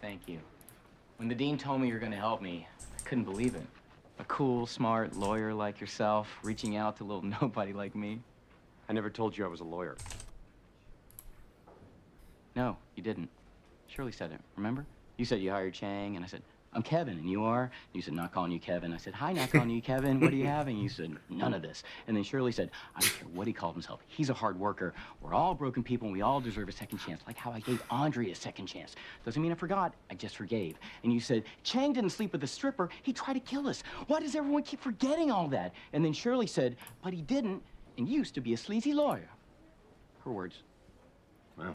[0.00, 0.38] thank you.
[1.16, 3.66] When the dean told me you were going to help me, I couldn't believe it.
[4.18, 8.20] A cool, smart lawyer like yourself reaching out to a little nobody like me.
[8.88, 9.96] I never told you I was a lawyer.
[12.56, 13.28] No, you didn't.
[13.86, 14.86] Shirley said it, remember?
[15.16, 17.62] You said you hired Chang, and I said, I'm Kevin, and you are?
[17.62, 18.92] And You said, not calling you Kevin.
[18.92, 20.20] I said, hi, not calling you Kevin.
[20.20, 20.78] What are you having?
[20.78, 21.82] You said, none of this.
[22.06, 24.00] And then Shirley said, I don't care what he called himself.
[24.06, 24.94] He's a hard worker.
[25.20, 27.82] We're all broken people, and we all deserve a second chance, like how I gave
[27.90, 28.94] Andre a second chance.
[29.24, 29.94] Doesn't mean I forgot.
[30.10, 30.78] I just forgave.
[31.02, 32.88] And you said, Chang didn't sleep with a stripper.
[33.02, 33.82] He tried to kill us.
[34.06, 35.74] Why does everyone keep forgetting all that?
[35.92, 37.64] And then Shirley said, but he didn't,
[37.98, 39.28] and used to be a sleazy lawyer.
[40.24, 40.62] Her words.
[41.58, 41.74] Wow.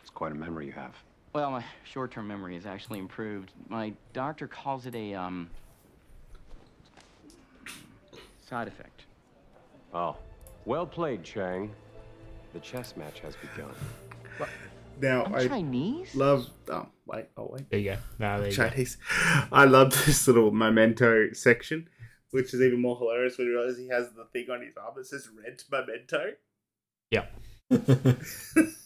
[0.00, 0.94] It's quite a memory you have.
[1.34, 3.50] Well, my short-term memory has actually improved.
[3.68, 5.50] My doctor calls it a, um,
[8.48, 9.02] side effect.
[9.92, 10.16] Oh.
[10.64, 11.72] Well played, Chang.
[12.52, 13.74] The chess match has begun.
[15.00, 16.14] Now I'm I Chinese?
[16.14, 16.46] love.
[16.68, 17.68] Oh wait, oh wait.
[17.68, 17.96] There you go.
[18.20, 18.68] No, there you go.
[18.68, 18.96] Chinese.
[19.52, 21.88] I love this little memento section,
[22.30, 24.94] which is even more hilarious when you realize he has the thing on his arm
[24.96, 26.34] that says "Rent Memento."
[27.10, 27.26] Yeah.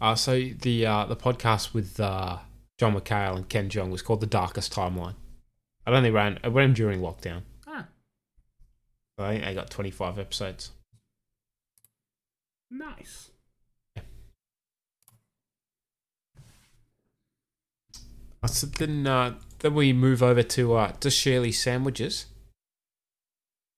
[0.00, 2.38] Uh, so the uh, the podcast with uh,
[2.78, 5.14] John McHale and Ken Jeong was called The Darkest Timeline.
[5.86, 7.42] It only ran it ran during lockdown.
[7.66, 7.86] Ah.
[9.18, 10.70] So I think they got 25 episodes.
[12.70, 13.30] Nice.
[18.42, 22.26] Uh, So then, uh, then we move over to uh, to Shirley sandwiches.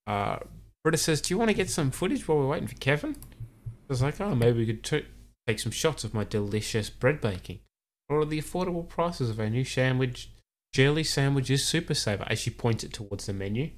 [0.06, 0.38] Uh,
[0.84, 3.16] Britta says, "Do you want to get some footage while we're waiting for Kevin?"
[3.64, 5.06] I was like, "Oh, maybe we could t-
[5.50, 7.60] take some shots of my delicious bread baking,
[8.08, 10.30] or the affordable prices of our new sandwich,
[10.74, 13.70] Shirley sandwiches super saver." As she points it towards the menu,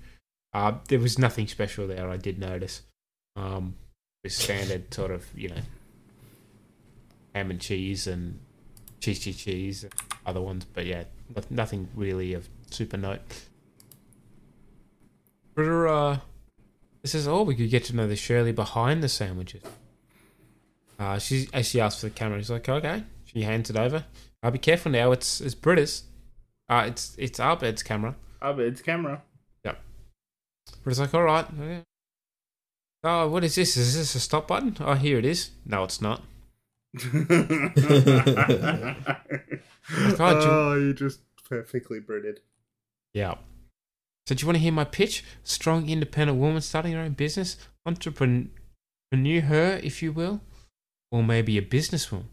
[0.53, 2.11] uh, there was nothing special there.
[2.11, 2.83] I did notice.
[3.37, 3.77] Um,
[4.23, 5.63] it was standard sort of, you know,
[7.35, 8.39] ham and cheese and
[9.01, 9.87] cheese, cheese, cheese,
[10.25, 11.05] other ones, but yeah,
[11.51, 13.21] nothing really of super note.
[15.55, 16.19] But uh,
[17.03, 19.63] it says, oh, we could get to know the Shirley behind the sandwiches.
[21.03, 23.03] Uh, she as she asks for the camera, he's like, okay.
[23.25, 24.05] She hands it over.
[24.43, 25.11] I'll be careful now.
[25.11, 26.05] It's it's Britta's.
[26.69, 28.15] Uh, it's it's bed's camera.
[28.41, 29.23] Bed's camera.
[29.65, 29.81] Yep.
[30.85, 31.47] Britta's like, all right.
[31.61, 31.83] okay.
[33.05, 33.77] Oh, what is this?
[33.77, 34.77] Is this a stop button?
[34.79, 35.51] Oh, here it is.
[35.67, 36.23] No, it's not.
[39.91, 42.39] You- oh, you just perfectly Britted.
[43.13, 43.35] Yeah.
[44.27, 45.25] So do you want to hear my pitch?
[45.43, 48.47] Strong, independent woman starting her own business, entrepreneur
[49.13, 50.41] her, if you will,
[51.13, 52.25] or maybe a businesswoman.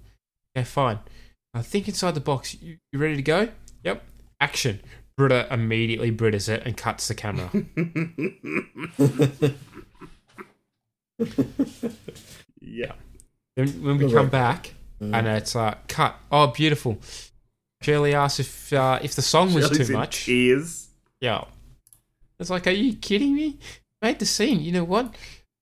[0.58, 0.98] Okay, fine.
[1.54, 2.56] I think inside the box.
[2.60, 3.50] You, you ready to go?
[3.84, 4.04] Yep.
[4.42, 4.82] Action.
[5.18, 7.52] Britta immediately Britta's it and cuts the camera.
[12.62, 12.94] yeah.
[13.56, 14.32] Then when we All come right.
[14.32, 15.16] back Mm.
[15.16, 16.18] and it's uh, cut.
[16.30, 16.98] Oh, beautiful.
[17.82, 20.26] Shirley asks if uh, if the song was Shirley's too in much.
[20.26, 20.90] Tears.
[21.22, 21.46] Yeah.
[22.38, 23.60] It's like, are you kidding me?
[24.02, 24.60] Made the scene.
[24.60, 25.16] You know what?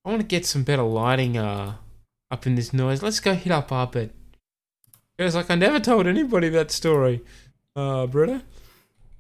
[0.04, 1.76] I want to get some better lighting uh,
[2.32, 3.04] up in this noise.
[3.04, 4.12] Let's go hit up Abed.
[5.18, 7.22] It was like, I never told anybody that story,
[7.76, 8.44] uh, Britta.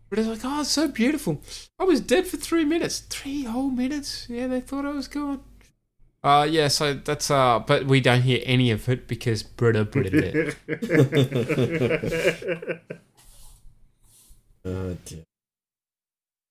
[0.09, 1.41] Britta's like, oh, it's so beautiful.
[1.79, 2.99] I was dead for three minutes.
[2.99, 4.27] Three whole minutes?
[4.29, 5.41] Yeah, they thought I was gone.
[6.23, 10.55] Uh, yeah, so that's, uh, but we don't hear any of it because Britta Britta
[10.67, 12.81] it.
[14.65, 15.23] Oh, dear.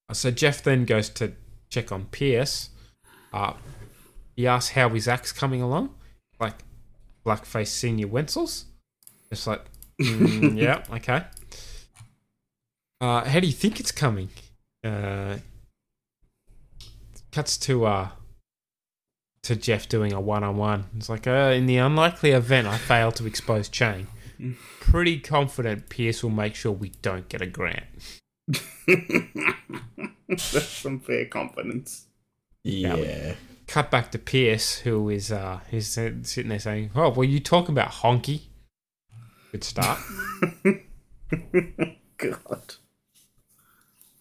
[0.08, 1.32] Uh, So Jeff then goes to
[1.68, 2.70] check on Pierce.
[3.32, 3.52] Uh,
[4.34, 5.94] he asks how his act's coming along,
[6.40, 6.64] like
[7.24, 8.64] blackface Señor Wences.
[9.30, 9.64] It's like,
[10.00, 11.24] mm, yeah, okay.
[13.00, 14.30] Uh, how do you think it's coming?
[14.84, 15.36] Uh,
[17.32, 18.08] cuts to uh,
[19.42, 20.86] to Jeff doing a one-on-one.
[20.96, 24.06] It's like, uh, in the unlikely event I fail to expose Chang,
[24.80, 27.84] pretty confident Pierce will make sure we don't get a grant.
[30.28, 32.06] That's some fair confidence.
[32.64, 33.34] Yeah.
[33.66, 37.68] Cut back to Pierce, who is uh, he's sitting there saying, "Oh, well, you talk
[37.68, 38.42] about honky."
[39.52, 39.98] Good start.
[42.18, 42.74] God.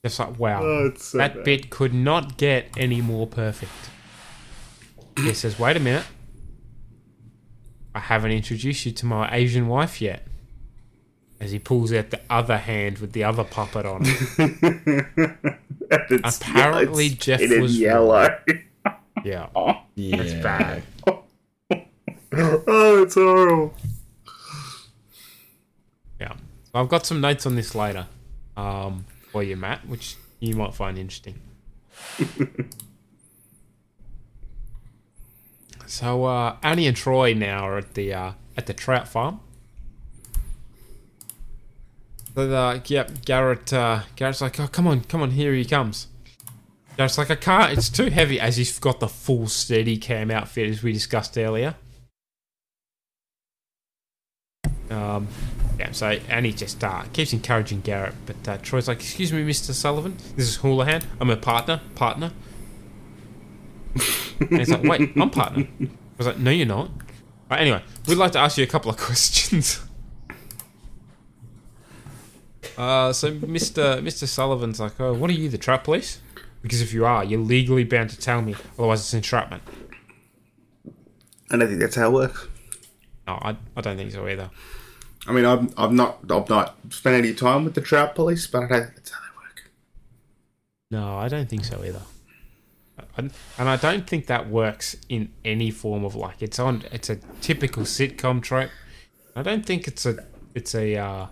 [0.03, 1.43] Just like wow, Oh, so that bad.
[1.43, 3.71] bit could not get any more perfect.
[5.17, 6.05] He says, "Wait a minute,
[7.93, 10.27] I haven't introduced you to my Asian wife yet."
[11.39, 15.05] As he pulls out the other hand with the other puppet on it.
[16.23, 18.29] Apparently, Jeff was yellow.
[19.23, 19.47] Yeah,
[19.95, 20.17] Yeah.
[20.17, 20.84] that's bad.
[21.08, 23.73] oh, it's horrible.
[26.19, 26.34] Yeah.
[26.34, 28.08] So I've got some notes on this later
[28.58, 31.39] um, for you, Matt, which you might find interesting.
[35.86, 39.39] so uh, Annie and Troy now are at the uh, at the trout farm.
[42.36, 43.71] So uh, yep, Garrett.
[43.71, 46.08] Uh, Garrett's like, "Oh, come on, come on, here he comes."
[46.97, 47.77] Garrett's like, "I can't.
[47.77, 51.75] It's too heavy." As he's got the full steady cam outfit as we discussed earlier.
[54.89, 55.27] Um,
[55.79, 59.73] yeah, so Annie just uh, keeps encouraging Garrett, but uh, Troy's like, "Excuse me, Mister
[59.73, 61.01] Sullivan, this is Houlihan.
[61.19, 62.31] I'm a partner, partner."
[64.39, 66.91] and he's like, "Wait, I'm partner." I was like, "No, you're not."
[67.49, 69.81] Right, anyway, we'd like to ask you a couple of questions.
[72.77, 76.19] Uh, so Mister Mister Sullivan's like, "Oh, what are you, the trap police?"
[76.65, 79.62] Because if you are, you're legally bound to tell me, otherwise it's entrapment.
[80.84, 80.93] And
[81.51, 82.47] I don't think that's how it works.
[83.28, 84.49] No, I, I don't think so either.
[85.28, 88.63] I mean, I've, I've not I've not spent any time with the trout police, but
[88.63, 89.71] I don't think that's how they work.
[90.89, 92.01] No, I don't think so either.
[93.17, 96.84] I- And I don't think that works in any form of like it's on.
[96.91, 98.71] It's a typical sitcom trope.
[99.36, 100.17] I don't think it's a
[100.56, 101.28] it's a uh,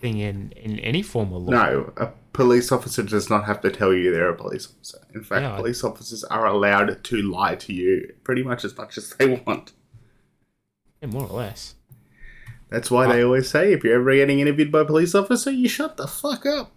[0.00, 1.50] thing in in any form of law.
[1.52, 4.98] No, a police officer does not have to tell you they're a police officer.
[5.14, 8.76] In fact, Yeah, I- police officers are allowed to lie to you pretty much as
[8.76, 9.72] much as they want.
[11.02, 11.74] Yeah, more or less.
[12.68, 15.68] That's why they always say if you're ever getting interviewed by a police officer, you
[15.68, 16.70] shut the fuck up.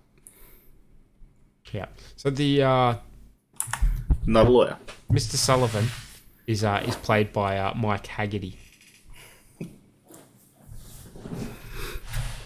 [1.71, 1.85] Yeah.
[2.15, 2.95] So the uh,
[4.25, 4.77] Not a lawyer.
[5.11, 5.35] Mr.
[5.35, 5.85] Sullivan
[6.47, 8.55] is uh, is played by uh, Mike Hagerty.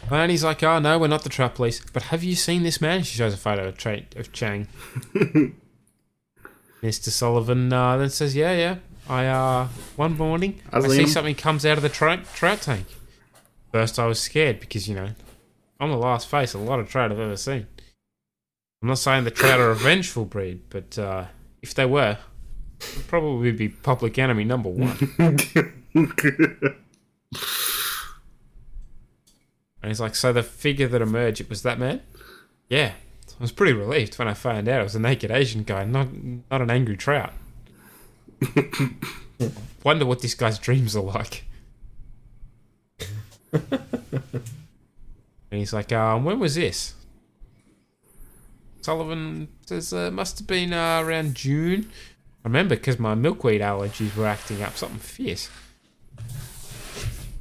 [0.10, 1.82] And he's like, "Oh no, we're not the trap police.
[1.92, 4.68] But have you seen this man?" She shows a photo of, Tra- of Chang.
[6.82, 7.10] Mr.
[7.10, 8.76] Sullivan uh, then says, "Yeah, yeah.
[9.10, 12.86] I uh, one morning I I, see something comes out of the trout trout tank.
[13.72, 15.10] First, I was scared because you know
[15.80, 17.68] I'm the last face a lot of trout I've ever seen.
[18.82, 21.26] I'm not saying the trout are a vengeful breed, but uh,
[21.62, 22.18] if they were,
[23.08, 24.98] probably be public enemy number one."
[29.88, 32.02] And he's like, so the figure that emerged, it was that man?
[32.68, 32.92] Yeah.
[33.40, 36.10] I was pretty relieved when I found out it was a naked Asian guy, not
[36.52, 37.32] not an angry trout.
[39.86, 41.46] Wonder what this guy's dreams are like.
[43.54, 43.62] and
[45.52, 46.94] he's like, um, when was this?
[48.82, 51.90] Sullivan says, uh, must have been uh, around June.
[52.44, 55.50] I remember because my milkweed allergies were acting up something fierce.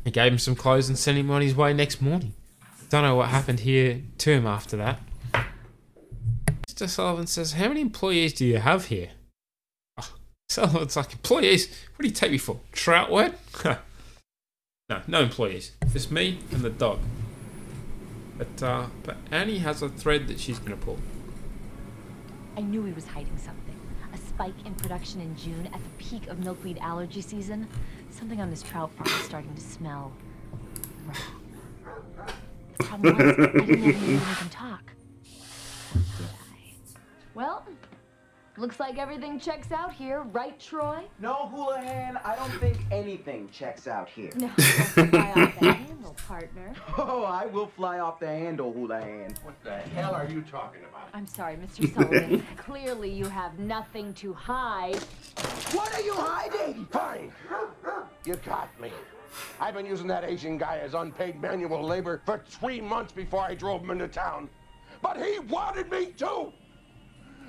[0.06, 2.32] He gave him some clothes and sent him on his way next morning.
[2.88, 5.00] Don't know what happened here to him after that.
[6.68, 6.88] Mr.
[6.88, 9.08] Sullivan says, How many employees do you have here?
[9.98, 10.14] Oh,
[10.48, 11.68] Sullivan's like, Employees?
[11.96, 12.60] What do you take me for?
[12.70, 13.34] Trout word?
[13.64, 15.72] no, no employees.
[15.92, 17.00] Just me and the dog.
[18.38, 20.98] But, uh, but Annie has a thread that she's going to pull.
[22.56, 23.74] I knew he was hiding something.
[24.14, 27.66] A spike in production in June at the peak of milkweed allergy season.
[28.10, 30.12] Something on this trout farm is starting to smell.
[32.78, 34.92] The problem was, I didn't have any way to talk.
[35.92, 36.98] Did I?
[37.34, 37.66] Well,
[38.58, 41.04] looks like everything checks out here, right, Troy?
[41.20, 44.30] No, Houlihan, I don't think anything checks out here.
[44.34, 46.72] No, don't fly off the handle, partner.
[46.98, 49.34] Oh, I will fly off the handle, Houlihan.
[49.42, 51.08] What the hell are you talking about?
[51.14, 51.92] I'm sorry, Mr.
[51.94, 52.46] Sullivan.
[52.56, 54.96] Clearly, you have nothing to hide.
[55.72, 56.86] What are you hiding?
[56.90, 57.32] Fine.
[58.24, 58.90] You got me.
[59.60, 63.54] I've been using that Asian guy as unpaid manual labor for three months before I
[63.54, 64.48] drove him into town.
[65.02, 66.52] But he wanted me to.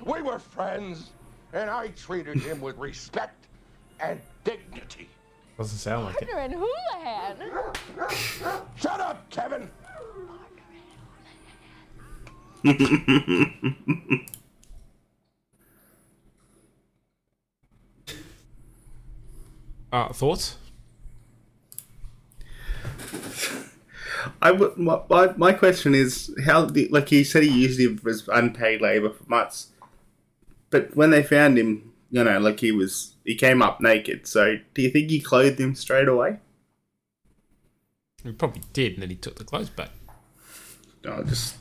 [0.04, 1.10] We were friends,
[1.52, 3.46] and I treated him with respect
[4.00, 5.08] and dignity.
[5.56, 6.30] Doesn't sound like it.
[6.30, 7.36] Partner and Houlihan.
[8.76, 9.68] Shut up, Kevin!
[19.90, 20.57] Uh, thoughts?
[24.42, 28.28] I would, my, my, question is how the, like he said he used it as
[28.28, 29.68] unpaid labor for months,
[30.70, 34.26] but when they found him, you know, like he was he came up naked.
[34.26, 36.38] So do you think he clothed him straight away?
[38.24, 39.90] He probably did, and then he took the clothes back.
[41.04, 41.56] No, just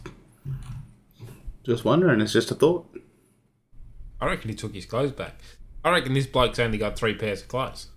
[1.64, 2.22] just wondering.
[2.22, 2.88] It's just a thought.
[4.20, 5.40] I reckon he took his clothes back.
[5.84, 7.88] I reckon this bloke's only got three pairs of clothes.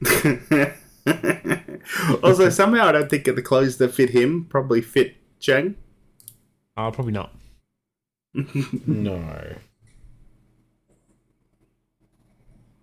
[2.22, 5.76] also, somehow I don't think the clothes that fit him probably fit Chang.
[6.76, 7.34] Oh, probably not.
[8.86, 9.56] no.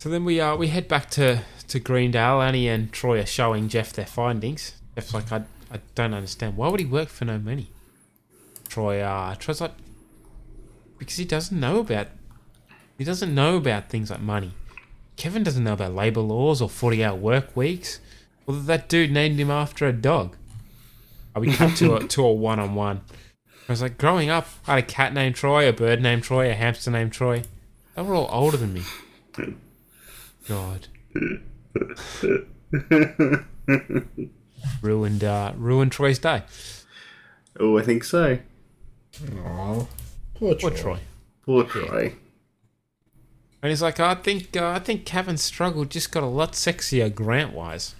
[0.04, 2.42] So then we uh we head back to to Greendale.
[2.42, 4.74] Annie and Troy are showing Jeff their findings.
[4.96, 6.58] Jeff's like, I I don't understand.
[6.58, 7.70] Why would he work for no money?
[8.68, 9.72] Troy uh Troy's like,
[10.98, 12.08] because he doesn't know about
[12.98, 14.52] he doesn't know about things like money.
[15.16, 18.00] Kevin doesn't know about labour laws or forty hour work weeks.
[18.46, 20.36] Or that that dude named him after a dog.
[21.36, 23.02] Uh, we cut to a to a one on one.
[23.68, 26.50] I was like, growing up, I had a cat named Troy, a bird named Troy,
[26.50, 27.44] a hamster named Troy.
[27.96, 28.84] They were all older than me.
[30.48, 30.88] God.
[34.82, 36.44] ruined uh ruined Troy's day.
[37.60, 38.40] Oh, I think so.
[39.46, 39.86] Aw.
[40.34, 40.70] Poor Poor Troy.
[40.70, 41.00] Troy.
[41.46, 42.16] Poor Troy.
[43.62, 47.14] And he's like, I think uh, I think Kevin's struggle just got a lot sexier
[47.14, 47.96] Grant wise.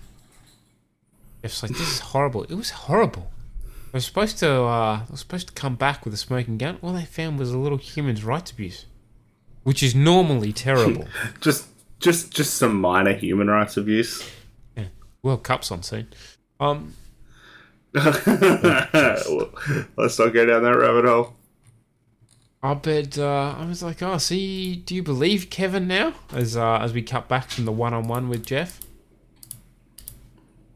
[1.44, 2.44] Jeff's like, this is horrible.
[2.44, 3.30] It was horrible.
[3.92, 6.80] They were supposed to uh they were supposed to come back with a smoking gun.
[6.82, 8.86] All they found was a little human's rights abuse.
[9.64, 11.06] Which is normally terrible.
[11.42, 11.68] Just
[12.00, 14.28] just just some minor human rights abuse.
[14.76, 14.86] yeah.
[15.22, 16.08] World Cup's on soon.
[16.60, 16.96] Um
[17.94, 18.18] Let's
[20.18, 21.36] not go down that rabbit hole.
[22.64, 26.14] I bet uh, I was like, oh, see, do you believe Kevin now?
[26.34, 28.80] As uh, as we cut back from the one on one with Jeff.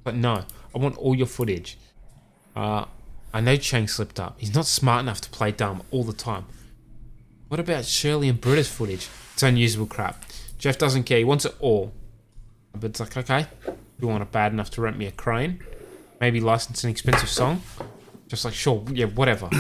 [0.04, 0.44] But no,
[0.76, 1.78] I want all your footage.
[2.56, 2.86] Uh,
[3.34, 4.36] I know Chang slipped up.
[4.40, 6.46] He's not smart enough to play dumb all the time.
[7.48, 9.08] What about Shirley and Britta's footage?
[9.34, 10.26] It's unusable crap.
[10.58, 11.20] Jeff doesn't care.
[11.20, 11.94] He wants it all.
[12.74, 13.48] But it's like, okay,
[14.00, 15.60] you want it bad enough to rent me a crane?
[16.20, 17.62] Maybe license an expensive song?
[18.28, 19.50] Just like, sure, yeah, whatever.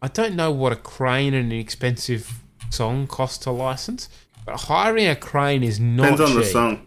[0.00, 4.08] I don't know what a crane and an expensive song cost to license,
[4.44, 6.86] but hiring a crane is not Depends on the song.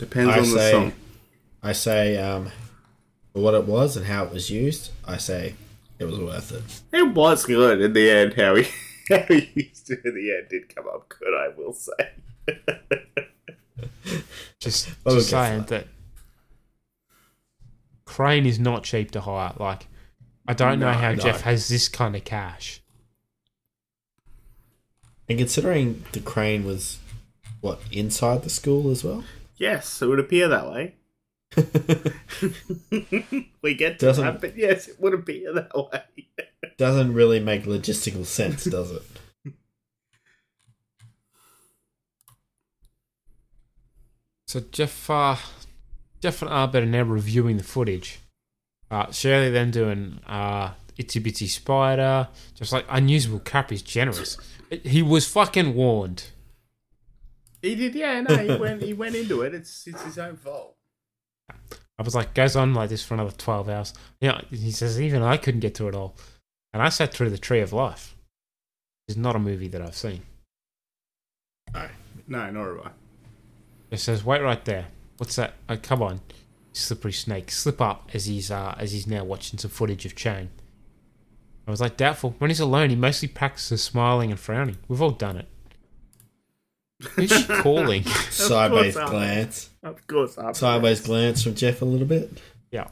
[0.00, 0.92] Depends I on the say, song.
[1.62, 2.50] I say, um,
[3.34, 5.54] what it was and how it was used, I say
[5.98, 6.80] it was worth it.
[6.90, 8.32] It was good in the end.
[8.32, 8.62] How he
[9.10, 11.34] how he used it in the end did come up good.
[11.34, 11.92] I will say.
[14.58, 15.86] Just, Well, just saying that
[18.04, 19.54] crane is not cheap to hire.
[19.58, 19.86] Like,
[20.46, 21.16] I don't know how no.
[21.16, 22.82] Jeff has this kind of cash.
[25.28, 26.98] And considering the crane was,
[27.62, 29.24] what, inside the school as well?
[29.60, 30.94] Yes, it would appear that way.
[33.62, 36.28] we get to doesn't, that, but yes, it would appear that way.
[36.78, 39.02] doesn't really make logistical sense, does it?
[44.46, 45.36] So Jeff, uh,
[46.22, 48.20] Jeff and Abed are now reviewing the footage.
[48.90, 52.28] Uh, Shirley then doing uh, Itty Bitty Spider.
[52.54, 54.38] Just like unusable cap is generous.
[54.70, 56.30] It, he was fucking warned.
[57.62, 58.20] He did, yeah.
[58.20, 58.82] No, he went.
[58.82, 59.54] He went into it.
[59.54, 60.76] It's it's his own fault.
[61.50, 63.94] I was like, goes on like this for another 12 hours.
[64.22, 66.16] Yeah, he says, even I couldn't get through it all.
[66.72, 68.16] And I sat through The Tree of Life.
[69.06, 70.22] It's not a movie that I've seen.
[71.74, 71.88] No,
[72.26, 72.90] no, nor have I.
[73.90, 74.86] It says, wait right there.
[75.18, 75.54] What's that?
[75.68, 76.20] Oh, come on.
[76.72, 77.50] Slippery snake.
[77.50, 80.48] Slip up as he's uh, as he's now watching some footage of Chang.
[81.66, 82.34] I was like, doubtful.
[82.38, 84.78] When he's alone, he mostly practices smiling and frowning.
[84.88, 85.48] We've all done it.
[87.14, 88.04] Who's she calling?
[88.30, 89.70] Sideways glance.
[89.82, 92.40] Of course, I- Sideways glance from Jeff a little bit.
[92.70, 92.88] Yeah.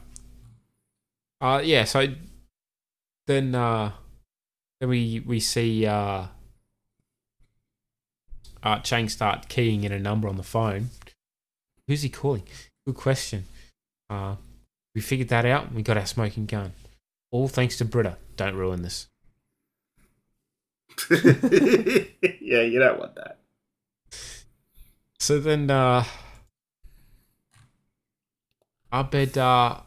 [1.41, 2.07] Uh yeah, so
[3.27, 3.91] then uh
[4.79, 6.25] then we we see uh
[8.63, 10.89] uh Chang start keying in a number on the phone.
[11.87, 12.43] Who's he calling?
[12.85, 13.45] Good question.
[14.09, 14.35] Uh
[14.95, 16.73] we figured that out and we got our smoking gun.
[17.31, 18.17] All thanks to Britta.
[18.35, 19.07] Don't ruin this.
[21.11, 23.38] yeah, you don't want that.
[25.19, 26.03] So then uh
[28.91, 29.81] Abed uh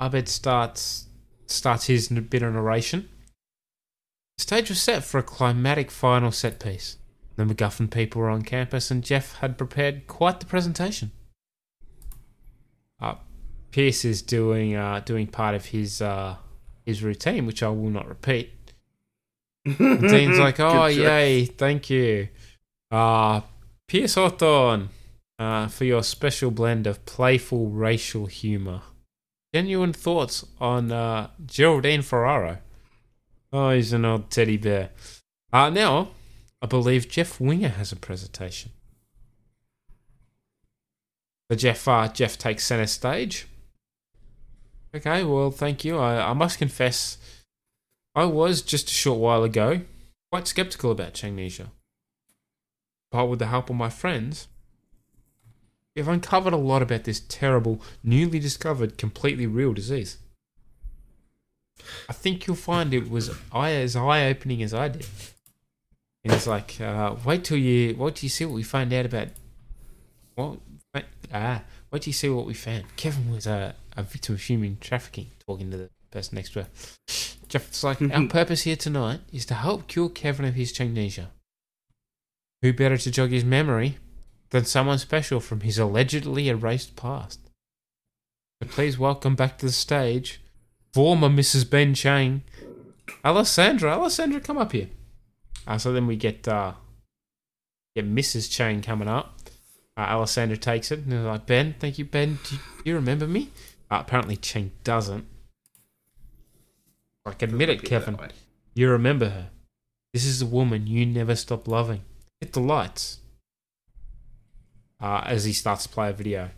[0.00, 1.06] Abed starts
[1.46, 3.08] starts his bit of narration.
[4.36, 6.98] The stage was set for a climatic final set piece.
[7.36, 11.12] The MacGuffin people were on campus and Jeff had prepared quite the presentation.
[13.00, 13.16] Uh,
[13.70, 16.36] Pierce is doing uh, doing part of his uh,
[16.84, 18.52] his routine, which I will not repeat.
[19.64, 22.28] Dean's like, "Oh, yay, thank you,
[22.90, 23.40] uh,
[23.88, 24.88] Pierce Hawthorne,
[25.38, 28.82] uh, for your special blend of playful racial humor,
[29.54, 32.58] genuine thoughts on uh, Geraldine Ferraro.
[33.52, 34.90] Oh, he's an old teddy bear.
[35.52, 36.10] Uh, now,
[36.60, 38.72] I believe Jeff Winger has a presentation.
[41.48, 43.46] The Jeff, uh, Jeff takes center stage.
[44.94, 45.96] Okay, well, thank you.
[45.98, 47.18] I, I must confess,
[48.16, 49.82] I was just a short while ago
[50.32, 51.68] quite skeptical about Changnesia.
[53.10, 54.48] But with the help of my friends,
[55.94, 60.18] we've uncovered a lot about this terrible, newly discovered, completely real disease.
[62.08, 65.06] I think you'll find it was eye as eye opening as I did.
[66.24, 69.06] And it's like, uh, wait till you wait till you see what we find out
[69.06, 69.28] about.
[70.34, 70.58] What?
[70.94, 72.84] Wait, ah, wait till you see what we found.
[72.96, 75.28] Kevin was a, a victim of human trafficking.
[75.46, 76.68] Talking to the person next to her.
[77.48, 81.30] Jeff's like, our purpose here tonight is to help cure Kevin of his amnesia.
[82.62, 83.98] Who better to jog his memory
[84.50, 87.40] than someone special from his allegedly erased past?
[88.62, 90.40] So please welcome back to the stage,
[90.94, 91.68] former Mrs.
[91.68, 92.42] Ben Chang,
[93.24, 93.92] Alessandra.
[93.92, 94.88] Alessandra, come up here.
[95.66, 96.72] Uh, so then we get uh,
[97.94, 98.50] get Mrs.
[98.50, 99.38] Chang coming up.
[99.96, 102.38] Uh, Alessandra takes it and they're like, Ben, thank you, Ben.
[102.44, 103.50] Do you, do you remember me?
[103.90, 105.26] Uh, apparently, Chang doesn't.
[107.24, 108.18] Like, admit it, Kevin.
[108.74, 109.50] You remember her.
[110.12, 112.02] This is the woman you never stop loving.
[112.40, 113.20] Hit the lights.
[115.00, 116.50] Uh, as he starts to play a video.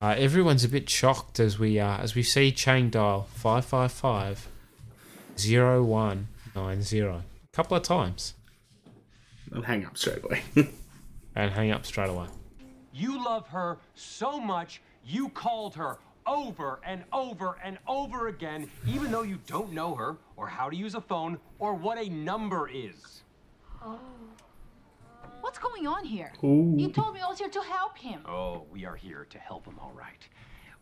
[0.00, 4.46] Uh, everyone's a bit shocked as we uh, as we see Chang dial 555
[5.36, 8.34] 0190 a couple of times
[9.54, 10.42] I'll hang up straight away.
[11.34, 12.26] and hang up straight away.
[12.92, 19.10] You love her so much, you called her over and over and over again, even
[19.10, 22.68] though you don't know her, or how to use a phone, or what a number
[22.68, 23.22] is.
[23.82, 23.98] Oh.
[25.40, 26.32] What's going on here?
[26.44, 26.74] Ooh.
[26.76, 28.20] You told me I was here to help him.
[28.26, 30.28] Oh, we are here to help him, all right.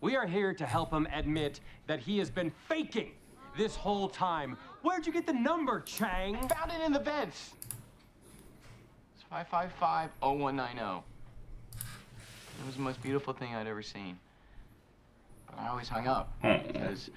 [0.01, 3.13] We are here to help him admit that he has been faking
[3.57, 4.57] this whole time.
[4.83, 6.37] Where'd you get the number, Chang?
[6.49, 7.55] Found it in the vents.
[9.15, 11.05] It's 555 0190.
[12.59, 14.19] It was the most beautiful thing I'd ever seen.
[15.47, 16.67] But I always hung up hmm.
[16.67, 17.11] because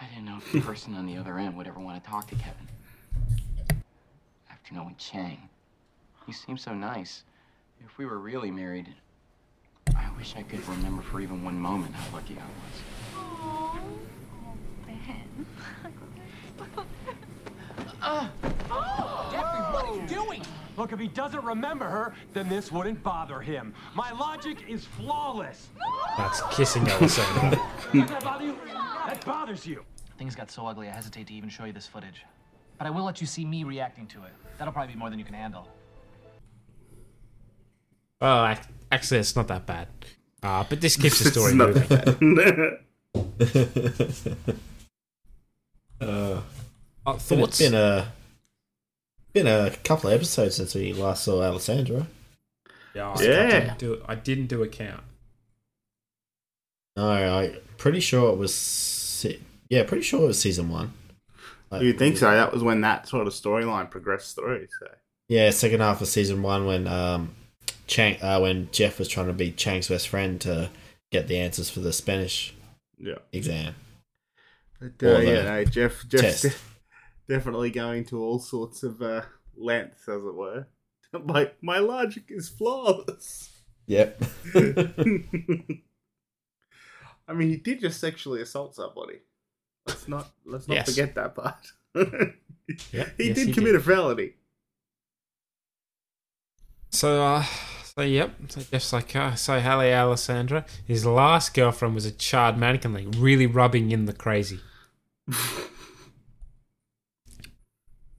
[0.00, 2.28] I didn't know if the person on the other end would ever want to talk
[2.28, 2.68] to Kevin.
[4.50, 5.48] After knowing Chang,
[6.26, 7.22] he seem so nice.
[7.84, 8.92] If we were really married,
[9.94, 12.82] I wish I could remember for even one moment how lucky I was.
[13.14, 13.78] Oh,
[14.86, 15.46] Ben!
[18.02, 20.42] Oh, Jeffrey, what are you doing?
[20.76, 23.72] Look, if he doesn't remember her, then this wouldn't bother him.
[23.94, 25.68] My logic is flawless.
[26.18, 27.50] That's kissing Alessandra.
[27.92, 28.58] Does that bother you?
[29.06, 29.84] That bothers you.
[30.18, 32.24] Things got so ugly, I hesitate to even show you this footage.
[32.78, 34.32] But I will let you see me reacting to it.
[34.58, 35.68] That'll probably be more than you can handle.
[38.20, 38.60] Oh, ac-
[38.92, 39.88] actually, it's not that bad.
[40.42, 42.78] Uh, but this keeps the It's story not moving.
[46.00, 46.40] uh,
[47.06, 48.12] Uh, it's been a
[49.32, 52.06] been a couple of episodes since we last saw Alessandra.
[52.94, 53.60] Yeah, I, Yeah.
[53.60, 55.02] didn't do, I didn't do a count.
[56.96, 58.54] No, I pretty sure it was.
[58.54, 60.92] Se- yeah, pretty sure it was season one.
[61.70, 62.30] Like, You'd think so.
[62.30, 64.66] That was when that sort of storyline progressed through.
[64.80, 64.88] So
[65.28, 67.34] Yeah, second half of season one when um,
[67.86, 70.70] Chang, uh, when Jeff was trying to be Chang's best friend to
[71.12, 72.54] get the answers for the Spanish
[72.98, 73.18] yeah.
[73.32, 73.74] exam.
[74.80, 76.52] But uh, yeah, no, Jeff, Jeff's de-
[77.28, 79.22] definitely going to all sorts of uh,
[79.56, 80.66] lengths, as it were.
[81.24, 83.50] my my logic is flawless.
[83.86, 84.22] Yep.
[87.28, 89.20] I mean, he did just sexually assault somebody.
[89.86, 90.88] Let's not let's not Yes.
[90.90, 91.66] forget that part.
[91.94, 93.80] Yep, he yes, did he commit did.
[93.80, 94.32] a felony.
[96.96, 97.44] So, uh,
[97.84, 98.34] so yep.
[98.48, 103.08] So Jeff's like, uh, so Hallie Alessandra, his last girlfriend was a charred mannequin, like
[103.18, 104.60] really rubbing in the crazy.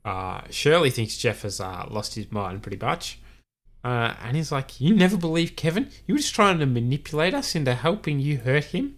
[0.06, 3.20] uh, Shirley thinks Jeff has uh, lost his mind pretty much.
[3.84, 5.90] Uh, and he's like, You never believe Kevin?
[6.06, 8.96] You were just trying to manipulate us into helping you hurt him?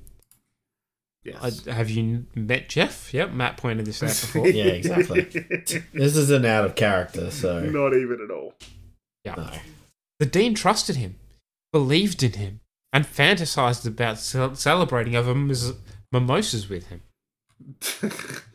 [1.24, 1.66] Yes.
[1.68, 3.14] Uh, have you met Jeff?
[3.14, 4.50] Yep, Matt pointed this out before.
[4.50, 5.22] yeah, exactly.
[5.94, 8.56] this isn't out of character, so Not even at all.
[9.26, 9.60] Yeah.
[10.20, 11.16] The dean trusted him,
[11.72, 12.62] believed in him,
[12.92, 15.74] and fantasized about ce- celebrating over mis-
[16.12, 17.02] mimosas with him.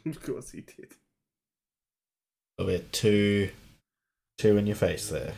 [0.07, 0.95] of course he did.
[2.59, 3.51] a bit too,
[4.39, 5.35] too in your face there.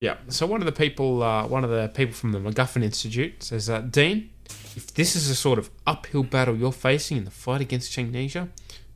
[0.00, 0.16] Yeah.
[0.28, 3.68] So one of the people, uh, one of the people from the MacGuffin Institute says,
[3.70, 4.30] uh, "Dean,
[4.76, 8.48] if this is the sort of uphill battle you're facing in the fight against Changnesia,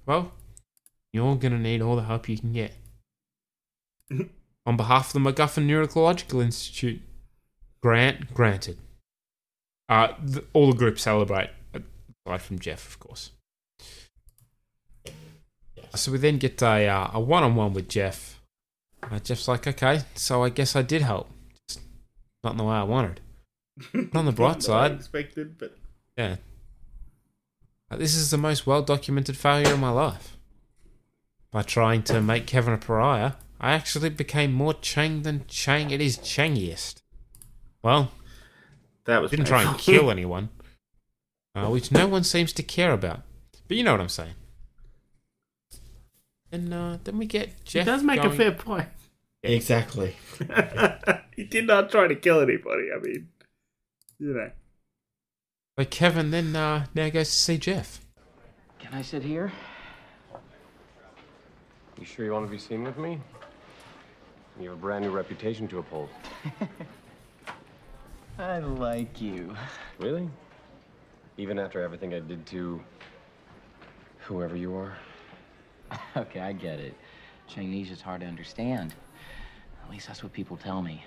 [0.07, 0.33] well,
[1.13, 2.75] you're gonna need all the help you can get."
[4.65, 7.01] On behalf of the MacGuffin Neurological Institute,
[7.83, 8.79] grant granted.
[9.89, 11.51] Uh, th- all the groups celebrate,
[12.27, 13.33] aside from Jeff, of course.
[15.95, 18.41] So we then get a uh, a one on one with Jeff.
[19.03, 21.29] Uh, Jeff's like, okay, so I guess I did help,
[21.69, 21.81] just
[22.45, 23.21] not in the way I wanted.
[23.93, 25.77] But on the bright side, expected, but
[26.17, 26.37] yeah,
[27.91, 30.37] Uh, this is the most well documented failure of my life.
[31.51, 33.33] By trying to make Kevin a pariah,
[33.63, 37.03] I actually became more Chang than Chang It is Changiest.
[37.83, 38.11] Well,
[39.05, 40.51] that was didn't try and kill anyone,
[41.55, 43.23] uh, which no one seems to care about.
[43.69, 44.35] But you know what I'm saying.
[46.51, 47.87] And uh, then we get Jeff.
[47.87, 48.89] he does make going- a fair point.
[49.45, 50.15] Exactly.
[51.37, 52.89] he did not try to kill anybody.
[52.95, 53.29] I mean,
[54.21, 54.51] you know.
[55.77, 58.01] But Kevin then uh, now goes to see Jeff.
[58.79, 59.51] Can I sit here?
[61.99, 63.21] You sure you want to be seen with me?
[64.61, 66.11] You have a brand new reputation to uphold.
[68.39, 69.55] I like you.
[69.99, 70.29] Really?
[71.39, 72.83] Even after everything I did to
[74.21, 74.97] whoever you are?
[76.17, 76.95] Okay, I get it.
[77.47, 78.95] Chinese is hard to understand.
[79.85, 81.05] At least that's what people tell me.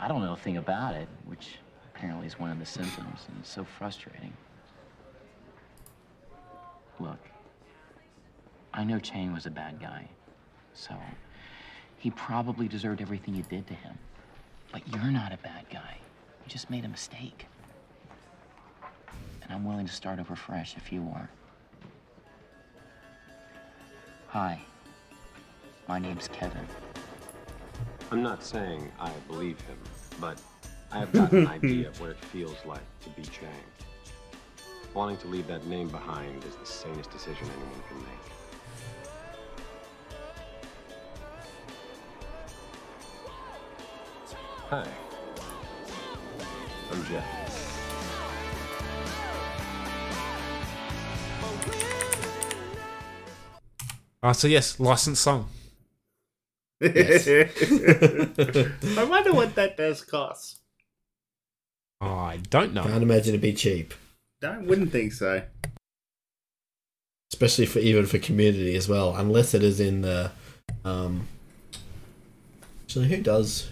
[0.00, 1.56] I don't know a thing about it, which
[1.94, 4.32] apparently is one of the symptoms, and it's so frustrating.
[7.00, 7.18] Look,
[8.72, 10.08] I know Chang was a bad guy,
[10.74, 10.94] so
[12.06, 13.98] he probably deserved everything you did to him.
[14.70, 15.96] But you're not a bad guy.
[16.44, 17.46] You just made a mistake.
[19.42, 21.28] And I'm willing to start over fresh if you are.
[24.28, 24.60] Hi.
[25.88, 26.64] My name's Kevin.
[28.12, 29.78] I'm not saying I believe him,
[30.20, 30.40] but
[30.92, 33.50] I have got an idea of what it feels like to be Chang.
[34.94, 38.35] Wanting to leave that name behind is the sanest decision anyone can make.
[44.70, 44.84] Hi.
[46.90, 47.24] I'm Jeff.
[54.22, 55.48] Uh, so yes, licensed song.
[56.82, 57.46] I
[59.08, 60.60] wonder what that does cost.
[62.00, 62.82] I don't know.
[62.82, 63.94] Can't imagine it'd be cheap,
[64.42, 65.42] I wouldn't think so.
[67.32, 70.32] especially for even for community as well, unless it is in the.
[70.84, 71.28] Um,
[72.82, 73.70] actually, who does?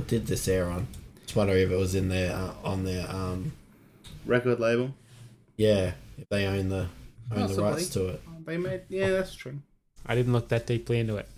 [0.00, 0.86] What did this air on?
[1.26, 3.52] Just wondering if it was in there uh, on their um,
[4.24, 4.94] Record label.
[5.58, 6.86] yeah, if they own the
[7.30, 7.64] own the Possibly.
[7.64, 8.22] rights to it.
[8.46, 9.58] They made, yeah, that's true.
[10.06, 11.28] I didn't look that deeply into it.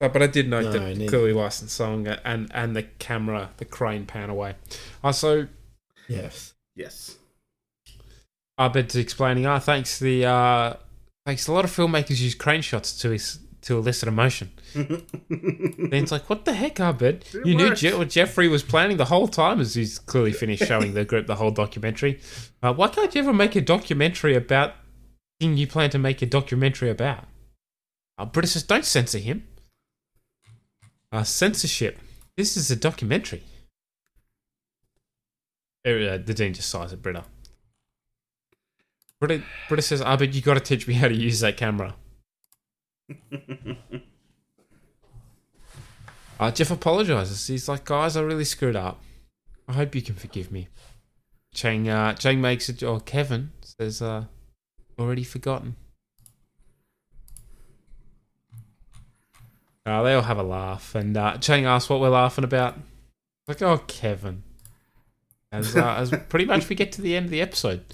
[0.00, 1.06] Uh, but I did note No, that neither.
[1.10, 4.54] clearly licensed song and, and the camera, the crane pan away.
[5.04, 5.48] Also,
[6.08, 6.54] Yes.
[6.74, 7.18] Yes.
[8.58, 10.74] Abed's explaining, oh, thanks the uh,
[11.26, 14.50] thanks a lot of filmmakers use crane shots to is, to elicit emotion.
[14.74, 15.04] then
[15.92, 17.24] it's like, what the heck, Abed?
[17.32, 17.74] It you knew.
[17.74, 21.26] Je- what Jeffrey was planning the whole time as he's clearly finished showing the group
[21.26, 22.20] the whole documentary.
[22.62, 24.74] Uh, why can't you ever make a documentary about
[25.38, 27.24] the thing you plan to make a documentary about?
[28.18, 29.46] Uh, Britta says, don't censor him.
[31.10, 31.98] Uh, censorship.
[32.36, 33.42] This is a documentary.
[35.84, 37.24] Uh, the dean just sighs at Britta.
[39.20, 41.94] Britta, Britta says, "Ah, but you got to teach me how to use that camera."
[46.42, 47.46] Uh, Jeff apologizes.
[47.46, 49.00] He's like, "Guys, I really screwed up.
[49.68, 50.66] I hope you can forgive me."
[51.54, 54.24] Chang, uh, Chang makes it, or Kevin says, uh,
[54.98, 55.76] "Already forgotten."
[59.86, 62.76] Uh, they all have a laugh, and uh, Chang asks what we're laughing about.
[63.46, 64.42] Like, oh, Kevin.
[65.52, 67.84] As, uh, as pretty much we get to the end of the episode.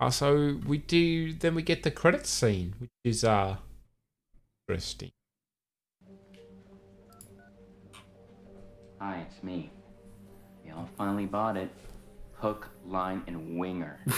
[0.00, 3.56] Uh, so we do, then we get the credits scene, which is uh,
[4.68, 5.10] interesting.
[9.00, 9.70] Hi, it's me.
[10.66, 11.70] Y'all finally bought it.
[12.34, 13.98] Hook, line, and winger.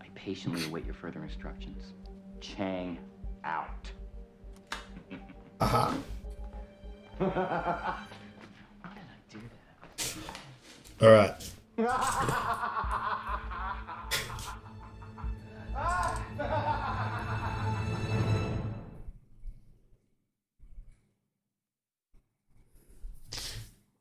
[0.00, 1.92] I patiently await your further instructions.
[2.40, 2.98] Chang
[3.44, 3.88] out.
[5.60, 5.96] Aha.
[7.18, 7.96] Why
[8.92, 9.38] did I do
[10.98, 11.00] that?
[11.00, 11.52] All right.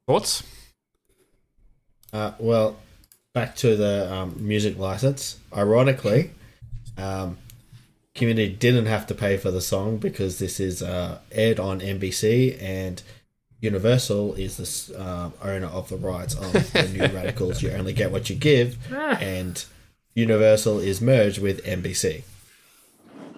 [0.07, 0.43] Thoughts?
[2.13, 2.77] Uh, well,
[3.33, 5.39] back to the um, music license.
[5.55, 6.31] Ironically,
[6.97, 7.37] um,
[8.13, 12.57] Community didn't have to pay for the song because this is uh, aired on NBC
[12.61, 13.03] and
[13.59, 17.61] Universal is the uh, owner of the rights of the New Radicals.
[17.61, 19.65] You only get what you give, and
[20.13, 22.23] Universal is merged with NBC.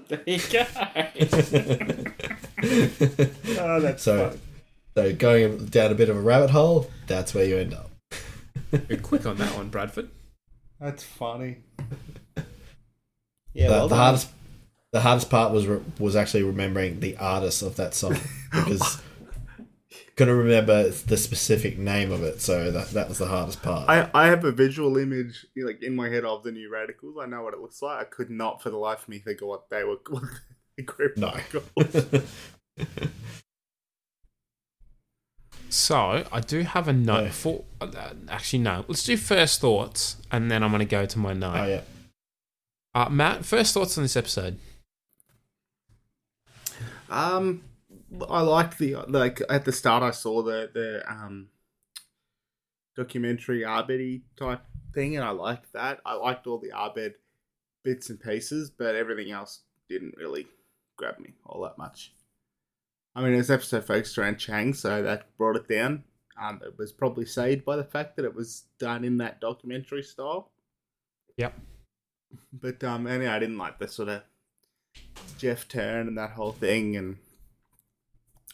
[0.10, 0.66] There you go.
[3.60, 4.40] oh, that's so, fun.
[4.98, 7.92] So going down a bit of a rabbit hole, that's where you end up.
[8.90, 10.10] You're quick on that one, Bradford.
[10.80, 11.58] That's funny.
[12.36, 12.44] Yeah,
[13.54, 14.30] Yeah, the, well the hardest
[14.94, 18.18] the hardest part was re- was actually remembering the artist of that song
[18.52, 19.00] because
[20.16, 23.88] couldn't remember the specific name of it, so that that was the hardest part.
[23.88, 27.18] I, I have a visual image like in my head of the new radicals.
[27.22, 28.02] I know what it looks like.
[28.02, 30.24] I could not for the life of me think of what they were what
[30.76, 31.38] the group No.
[35.68, 36.24] were called.
[36.26, 37.64] So I do have a note for.
[37.82, 38.86] Uh, actually, no.
[38.88, 41.58] Let's do first thoughts, and then I'm going to go to my note.
[41.58, 41.82] Oh yeah.
[42.94, 44.58] Uh, Matt, first thoughts on this episode.
[47.10, 47.64] Um,
[48.30, 50.04] I like the like at the start.
[50.04, 51.50] I saw the the um
[52.96, 54.62] documentary Arbedy type
[54.94, 56.00] thing, and I liked that.
[56.06, 57.16] I liked all the Abed
[57.84, 60.48] bits and pieces, but everything else didn't really
[60.98, 62.14] grab me all that much.
[63.18, 66.04] I mean, this episode focused around Chang, so that brought it down.
[66.40, 70.04] Um, it was probably saved by the fact that it was done in that documentary
[70.04, 70.52] style.
[71.38, 71.60] Yep.
[72.54, 74.22] But um, anyway, I didn't like the sort of
[75.40, 77.18] Jeff turn and that whole thing, and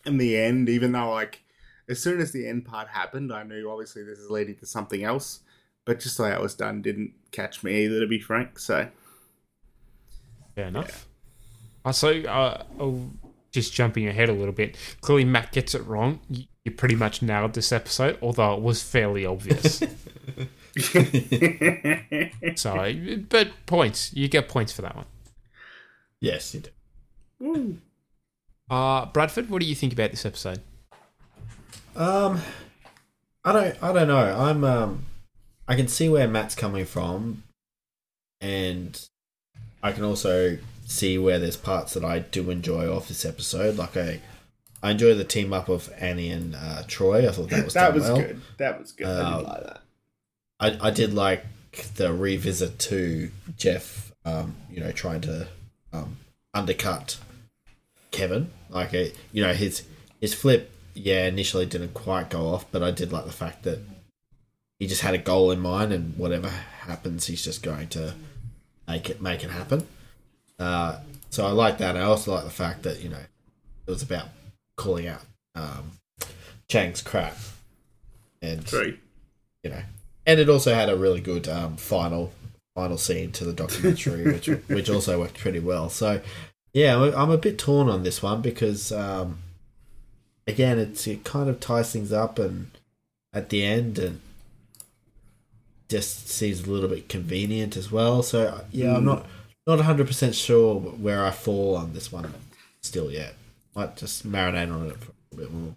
[0.05, 1.43] in the end, even though like
[1.89, 5.03] as soon as the end part happened, I knew obviously this is leading to something
[5.03, 5.41] else.
[5.83, 8.59] But just the way it was done didn't catch me either, to be frank.
[8.59, 8.87] So
[10.55, 11.07] Fair enough.
[11.83, 13.09] Uh, so, uh, oh,
[13.53, 14.75] just jumping ahead a little bit.
[15.01, 16.19] Clearly, Matt gets it wrong.
[16.29, 19.77] You, you pretty much nailed this episode, although it was fairly obvious.
[22.55, 22.93] so,
[23.29, 24.13] but points.
[24.13, 25.05] You get points for that one.
[26.19, 26.63] Yes, you
[27.39, 27.77] do.
[28.69, 30.61] Uh, Bradford, what do you think about this episode?
[31.95, 32.41] Um,
[33.45, 33.83] I don't.
[33.83, 34.39] I don't know.
[34.39, 34.63] I'm.
[34.63, 35.05] Um,
[35.67, 37.43] I can see where Matt's coming from,
[38.41, 38.99] and
[39.83, 43.77] I can also see where there's parts that I do enjoy off this episode.
[43.77, 44.19] Like I,
[44.81, 47.27] I enjoy the team up of Annie and uh, Troy.
[47.27, 48.17] I thought that was that was well.
[48.17, 48.41] good.
[48.57, 49.07] That was good.
[49.07, 49.81] I Uh, did like that.
[50.59, 51.45] I, I did like
[51.95, 55.47] the revisit to Jeff, um, you know, trying to
[55.91, 56.17] um,
[56.53, 57.17] undercut
[58.11, 58.51] Kevin.
[58.69, 59.83] Like, it, you know, his
[60.21, 63.79] his flip, yeah, initially didn't quite go off, but I did like the fact that
[64.79, 68.13] he just had a goal in mind, and whatever happens, he's just going to
[68.87, 69.87] make it make it happen.
[70.59, 70.99] Uh,
[71.29, 71.97] so I like that.
[71.97, 73.17] I also like the fact that you know
[73.87, 74.27] it was about
[74.77, 75.21] calling out
[75.55, 75.91] um,
[76.69, 77.35] Chang's crap,
[78.41, 79.81] and you know,
[80.25, 82.31] and it also had a really good um, final
[82.75, 85.89] final scene to the documentary, which which also worked pretty well.
[85.89, 86.21] So
[86.73, 89.39] yeah, I'm- a bit torn on this one because um,
[90.47, 92.69] again, it's it kind of ties things up and
[93.33, 94.21] at the end and
[95.89, 98.23] just seems a little bit convenient as well.
[98.23, 99.05] So yeah, I'm Mm.
[99.05, 99.25] not
[99.65, 102.33] not 100 percent sure where I fall on this one
[102.81, 103.35] still yet.
[103.75, 104.97] Might just marinate on it
[105.31, 105.75] a bit more.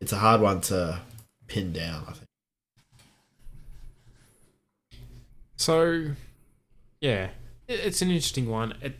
[0.00, 1.00] It's a hard one to
[1.46, 2.26] pin down, I think.
[5.56, 6.12] So,
[7.00, 7.30] yeah,
[7.68, 8.74] it's an interesting one.
[8.80, 8.96] It,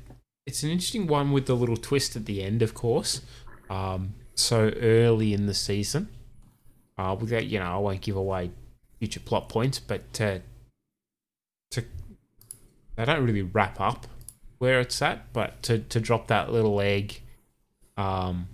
[0.46, 3.22] it's an interesting one with the little twist at the end, of course.
[3.70, 6.08] Um, so early in the season,
[6.98, 8.50] Uh, without you know, I won't give away
[8.98, 10.42] future plot points, but to
[13.00, 14.06] they don't really wrap up
[14.58, 17.22] where it's at, but to to drop that little egg,
[17.96, 18.46] um,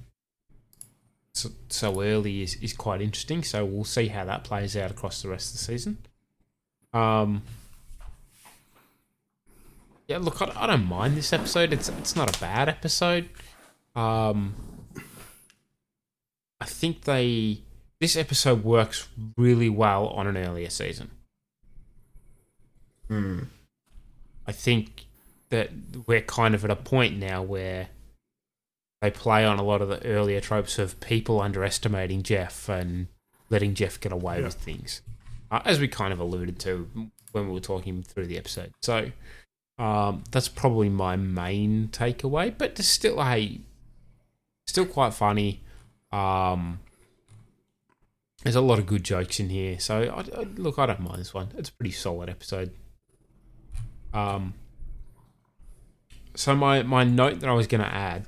[1.35, 3.43] so, so early is is quite interesting.
[3.43, 5.99] So we'll see how that plays out across the rest of the season.
[6.93, 7.43] Um.
[10.07, 11.73] Yeah, look, I, I don't mind this episode.
[11.73, 13.29] It's it's not a bad episode.
[13.97, 14.55] Um,
[16.61, 17.63] I think they
[17.99, 21.11] this episode works really well on an earlier season.
[23.09, 23.41] Hmm.
[24.47, 25.07] I think
[25.51, 25.71] that
[26.07, 27.89] we're kind of at a point now where
[29.03, 33.09] they play on a lot of the earlier tropes of people underestimating Jeff and
[33.51, 35.03] letting Jeff get away with things,
[35.51, 36.89] uh, as we kind of alluded to
[37.33, 38.73] when we were talking through the episode.
[38.83, 39.13] So
[39.79, 43.61] um, that's probably my main takeaway, but still a
[44.67, 45.63] still quite funny.
[46.11, 46.81] Um,
[48.43, 51.21] there's a lot of good jokes in here, so I, I, look, I don't mind
[51.21, 51.51] this one.
[51.57, 52.73] It's a pretty solid episode.
[54.17, 54.55] Um,
[56.35, 58.27] so my my note that I was going to add.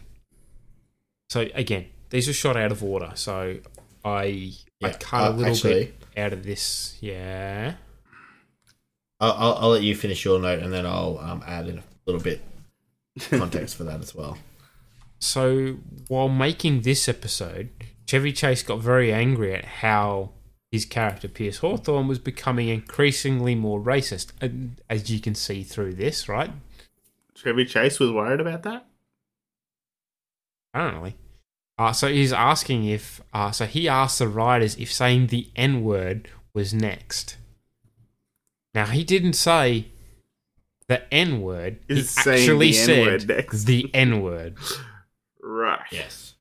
[1.30, 3.58] So again, these are shot out of order, so
[4.04, 6.96] I I cut uh, a little actually- bit out of this.
[7.00, 7.74] Yeah.
[9.20, 11.82] I'll, I'll, I'll let you finish your note and then I'll um, add in a
[12.06, 12.40] little bit
[13.30, 14.38] context for that as well.
[15.18, 17.70] So while making this episode,
[18.06, 20.30] Chevy Chase got very angry at how
[20.70, 25.94] his character Pierce Hawthorne was becoming increasingly more racist, and as you can see through
[25.94, 26.50] this, right?
[27.34, 28.86] Chevy Chase was worried about that.
[30.74, 31.16] Apparently.
[31.78, 33.20] Uh, so he's asking if.
[33.32, 37.36] Uh, so he asked the writers if saying the N word was next.
[38.74, 39.86] Now he didn't say
[40.88, 41.78] the N word.
[41.86, 43.64] He actually the N-word said next.
[43.64, 44.56] the N word.
[45.40, 45.80] Right.
[45.90, 46.34] Yes.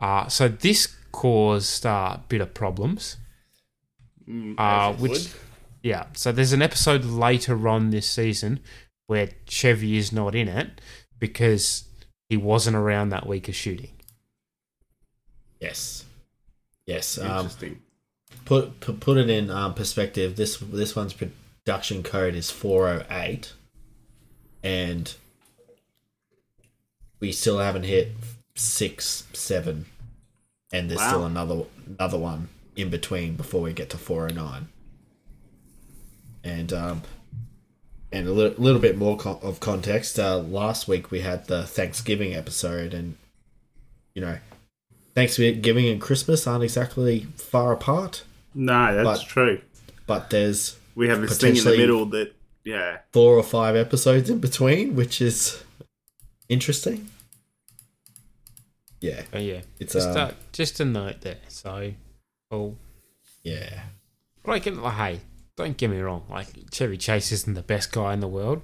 [0.00, 3.16] Uh, so this caused uh, a bit of problems.
[4.28, 5.28] Mm, Uh, which, would.
[5.82, 6.06] yeah.
[6.12, 8.60] So there's an episode later on this season
[9.06, 10.80] where Chevy is not in it
[11.18, 11.84] because
[12.28, 13.92] he wasn't around that week of shooting.
[15.60, 16.04] Yes.
[16.86, 17.18] Yes.
[17.18, 17.50] Um,
[18.44, 20.36] put, put put it in um, perspective.
[20.36, 23.52] This this one's production code is four oh eight,
[24.62, 25.12] and
[27.20, 28.12] we still haven't hit
[28.54, 29.86] six seven,
[30.72, 32.48] and there's still another another one
[32.78, 34.68] in between before we get to four oh nine.
[36.44, 37.02] And um,
[38.12, 40.18] and a li- little bit more con- of context.
[40.18, 43.16] Uh, last week we had the Thanksgiving episode, and
[44.14, 44.38] you know,
[45.14, 48.22] Thanksgiving and Christmas aren't exactly far apart.
[48.54, 49.60] No, that's But- true.
[50.06, 52.98] But there's We have this thing in the potentially middle that, yeah.
[53.12, 55.62] four or five episodes in between, which is
[56.48, 57.10] interesting.
[59.00, 61.36] Yeah, But yeah, It's, just, um, a, just a note there.
[61.48, 61.92] So,
[62.50, 62.76] well,
[63.42, 63.82] yeah.
[64.44, 65.20] like, like, hey,
[65.56, 66.24] don't get me wrong.
[66.30, 68.62] Like, Chevy Chase isn't the best guy in the world,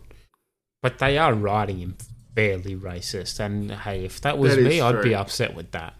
[0.82, 1.96] but they are writing him
[2.34, 3.38] fairly racist.
[3.40, 5.94] And hey, if that was That is me, I'd be upset with that.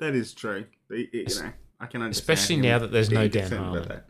[0.00, 0.66] That is true.
[0.88, 2.10] The- You know, I can understand.
[2.38, 4.00] Especially now that there's no being Dan Harmon.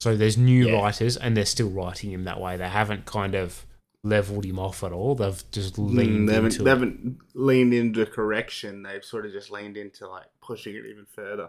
[0.00, 0.80] So there's new Yeah.
[0.80, 2.56] writers, and they're still writing him that way.
[2.56, 3.64] They haven't kind of
[4.04, 5.16] leveled him off at all.
[5.16, 8.82] They've just Mm, leaned they, haven't, into they haven't leaned into correction.
[8.84, 11.48] They've sort of just leaned into like pushing it even further.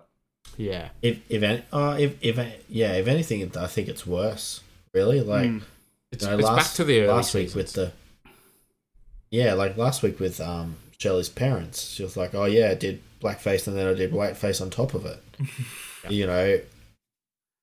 [0.57, 0.89] Yeah.
[1.01, 2.37] If if any, uh, if if
[2.69, 4.61] yeah, if anything, I think it's worse.
[4.93, 5.61] Really, like Mm.
[6.11, 7.91] It's, you know, it's last, back to the early last week with the
[9.31, 11.89] yeah, like last week with um Shelley's parents.
[11.89, 14.93] She was like, "Oh yeah, I did blackface and then I did whiteface on top
[14.93, 15.21] of it."
[16.07, 16.61] You know,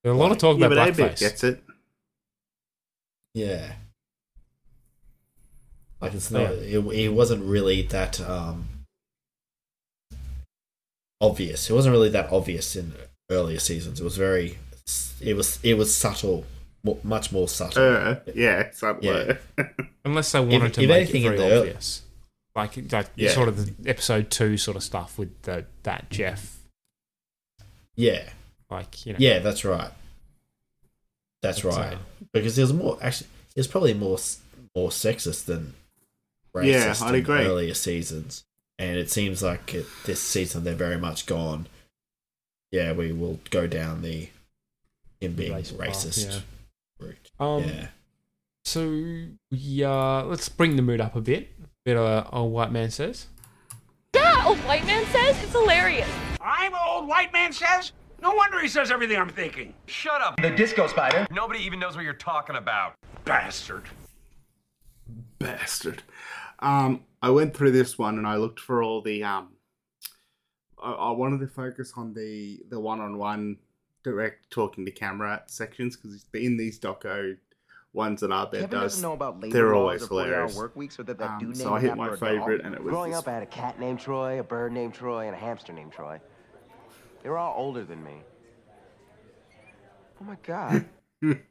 [0.03, 1.21] There's a lot of talk yeah, about but A-Bit blackface.
[1.21, 1.63] gets it.
[3.35, 3.75] Yeah.
[6.03, 6.39] Like it's Yeah.
[6.43, 6.53] not.
[6.53, 8.67] It, it wasn't really that um
[11.21, 11.71] obvious.
[11.71, 12.93] It wasn't really that obvious in
[13.31, 14.01] earlier seasons.
[14.01, 14.59] It was very.
[15.21, 15.59] It was.
[15.63, 16.45] It was subtle.
[17.05, 17.81] Much more subtle.
[17.81, 19.09] Uh, yeah, subtly.
[19.09, 19.35] Yeah.
[20.05, 22.03] Unless they wanted If- to if make anything it in very the- obvious.
[22.57, 23.31] Like, like Yeah.
[23.31, 26.59] sort of the episode two sort of stuff with the that Jeff.
[27.95, 28.29] Yeah.
[28.69, 29.19] Like, you know.
[29.21, 29.91] Yeah, that's right.
[31.41, 31.99] That's But, uh, right.
[32.33, 32.99] Because there's more.
[33.01, 34.19] Actually, it's probably more
[34.75, 35.82] more sexist than racist
[36.61, 37.47] Yeah, I'd agree.
[37.47, 38.45] earlier seasons,
[38.79, 41.67] and it seems like it, this season they're very much gone.
[42.71, 44.29] Yeah, we will go down the
[45.21, 47.07] him being Race path, racist yeah.
[47.07, 47.31] route.
[47.39, 47.87] Um, yeah.
[48.65, 51.51] So, yeah, let's bring the mood up a bit.
[51.85, 53.27] Bit of uh, old white man says.
[54.15, 56.09] Yeah, old white man says it's hilarious.
[56.41, 57.93] I'm old white man says?
[58.21, 59.75] No wonder he says everything I'm thinking.
[59.87, 60.41] Shut up.
[60.41, 61.27] The disco spider.
[61.31, 62.95] Nobody even knows what you're talking about.
[63.25, 63.85] Bastard.
[65.41, 66.03] Bastard.
[66.63, 69.49] Um, I went through this one and I looked for all the um,
[70.83, 73.59] I, I wanted to focus on the the one on one
[74.03, 77.37] direct talking to camera sections because in these doco
[77.93, 80.57] ones that Abed Kevin does, doesn't know about labor they're always or 40-hour hilarious.
[80.57, 83.15] work weeks or that that Um, so I hit my favorite, and it was Growing
[83.15, 85.93] up, I had a cat named Troy, a bird named Troy, and a hamster named
[85.93, 86.21] Troy.
[87.23, 88.23] They were all older than me.
[90.21, 90.85] Oh my god.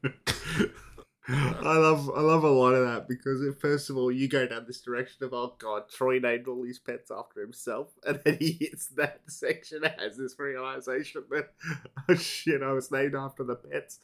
[1.27, 4.47] I love I love a lot of that because it, first of all you go
[4.47, 8.37] down this direction of oh god Troy named all these pets after himself and then
[8.39, 11.53] he hits that section and has this realization that
[12.09, 13.99] oh shit I was named after the pets.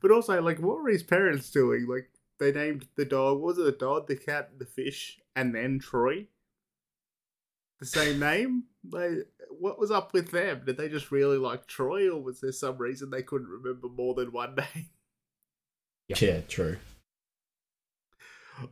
[0.00, 1.86] But also like what were his parents doing?
[1.88, 2.10] Like
[2.40, 6.26] they named the dog was it the dog the cat the fish and then Troy?
[7.78, 8.64] The same name?
[8.90, 10.62] Like what was up with them?
[10.66, 14.14] Did they just really like Troy or was there some reason they couldn't remember more
[14.14, 14.88] than one name
[16.08, 16.78] Yeah, true.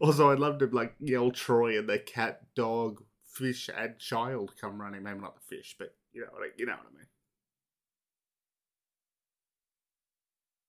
[0.00, 4.80] Also, I'd love to like yell Troy and the cat, dog, fish, and child come
[4.80, 5.02] running.
[5.02, 7.06] Maybe not the fish, but you know what I, you know what I mean.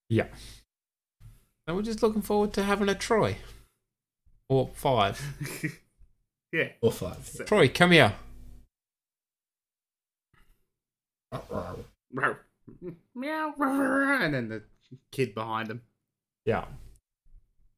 [0.08, 0.26] Yeah.
[1.68, 3.38] So we're just looking forward to having a Troy.
[4.48, 5.20] Or five.
[6.52, 6.68] Yeah.
[6.80, 7.46] Or five.
[7.46, 8.14] Troy, come here.
[13.14, 14.62] Meow, and then the
[15.10, 15.82] kid behind him.
[16.46, 16.64] Yeah.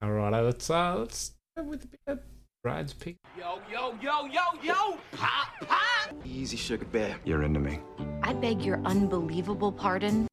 [0.03, 2.21] All right, let's uh, let's go with a bit of
[2.63, 3.17] Brad's pick.
[3.39, 4.99] Yo, yo, yo, yo, yo!
[5.13, 6.15] Pop, pop!
[6.27, 7.17] Easy, sugar bear.
[7.25, 7.81] You're into me.
[8.23, 10.29] I beg your unbelievable pardon.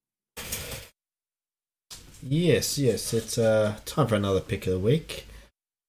[2.22, 5.28] Yes, yes, it's uh, time for another pick of the week.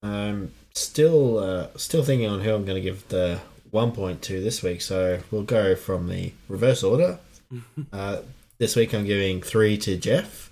[0.04, 3.40] Um, still, uh, still thinking on who I'm going to give the
[3.72, 4.82] one point to this week.
[4.82, 7.18] So we'll go from the reverse order.
[7.92, 8.18] uh,
[8.58, 10.45] this week I'm giving three to Jeff.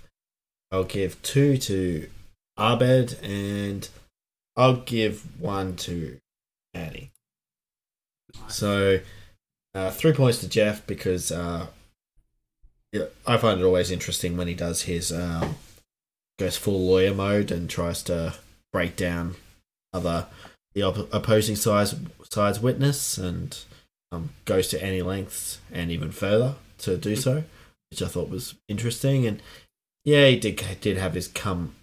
[0.71, 2.09] I'll give two to
[2.59, 3.87] Abed, and
[4.55, 6.17] I'll give one to
[6.73, 7.11] Annie.
[8.47, 8.99] So
[9.73, 11.67] uh, three points to Jeff because uh,
[12.91, 15.55] yeah, I find it always interesting when he does his um,
[16.39, 18.35] goes full lawyer mode and tries to
[18.71, 19.35] break down
[19.93, 20.27] other
[20.73, 21.95] the op- opposing side's
[22.29, 23.57] side's witness and
[24.11, 27.43] um, goes to any lengths and even further to do so,
[27.89, 29.25] which I thought was interesting.
[29.25, 29.41] And
[30.05, 31.75] yeah, he did did have his come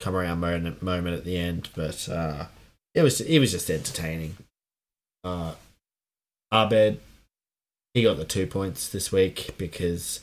[0.00, 2.46] come around moment moment at the end, but uh,
[2.94, 4.36] it was it was just entertaining.
[5.22, 5.54] Uh,
[6.52, 7.00] Abed,
[7.94, 10.20] he got the two points this week because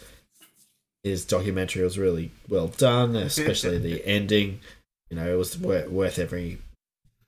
[1.04, 4.60] his documentary was really well done, especially the ending.
[5.10, 6.60] You know, it was worth, worth every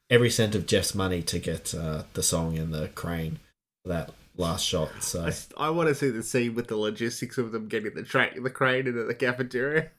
[0.09, 3.39] every cent of Jeff's money to get uh, the song and the crane
[3.83, 4.89] for that last shot.
[5.01, 8.41] So I, want to see the scene with the logistics of them getting the train,
[8.41, 9.91] the crane into the cafeteria.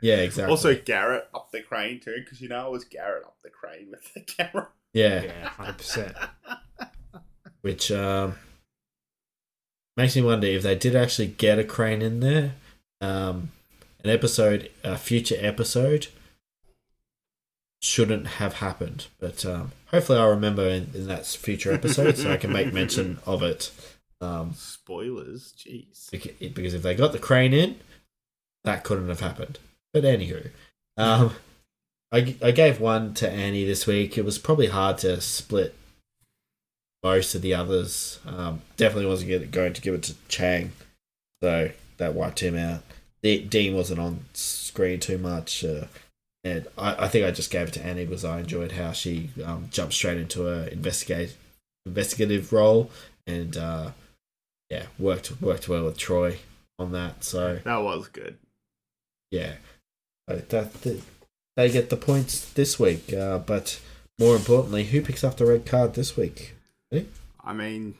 [0.00, 0.50] yeah, exactly.
[0.50, 3.90] Also, Garrett up the crane too, because you know it was Garrett up the crane
[3.90, 4.68] with the camera.
[4.92, 6.16] yeah, Yeah, hundred percent.
[7.62, 8.36] which um,
[9.96, 12.54] makes me wonder if they did actually get a crane in there.
[13.00, 13.50] Um,
[14.04, 16.08] an episode, a future episode,
[17.80, 22.36] shouldn't have happened, but um, hopefully I'll remember in, in that future episode so I
[22.36, 23.70] can make mention of it.
[24.20, 26.10] Um, Spoilers, jeez.
[26.10, 27.76] beca- because if they got the crane in,
[28.64, 29.58] that couldn't have happened.
[29.94, 30.50] But anywho,
[30.98, 31.32] um,
[32.12, 34.16] I, I gave one to Annie this week.
[34.18, 35.74] It was probably hard to split
[37.02, 38.18] most of the others.
[38.26, 40.72] Um, definitely wasn't get- going to give it to Chang,
[41.42, 42.82] so that wiped him out.
[43.22, 45.86] De- Dean wasn't on screen too much, uh,
[46.46, 49.30] and I, I think I just gave it to Annie because I enjoyed how she
[49.44, 51.36] um, jumped straight into a investigate
[51.86, 52.90] investigative role
[53.26, 53.90] and uh,
[54.70, 56.38] yeah, worked worked well with Troy
[56.78, 57.24] on that.
[57.24, 58.38] So That was good.
[59.30, 59.54] yeah,
[60.28, 61.02] Uh, that, that
[61.56, 63.12] they get the points this week.
[63.12, 63.80] Uh, but
[64.18, 66.54] more importantly, who picks up the red card this week?
[66.92, 67.08] Ready?
[67.42, 67.94] I mean,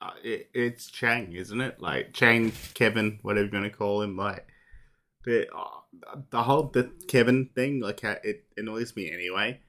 [0.00, 1.80] uh, it, it's Chang, isn't it?
[1.80, 4.16] Like Chang, Kevin, whatever you're gonna call him.
[4.16, 4.46] Like
[5.24, 5.75] the uh,
[6.30, 9.60] the whole the Kevin thing, like how it annoys me anyway.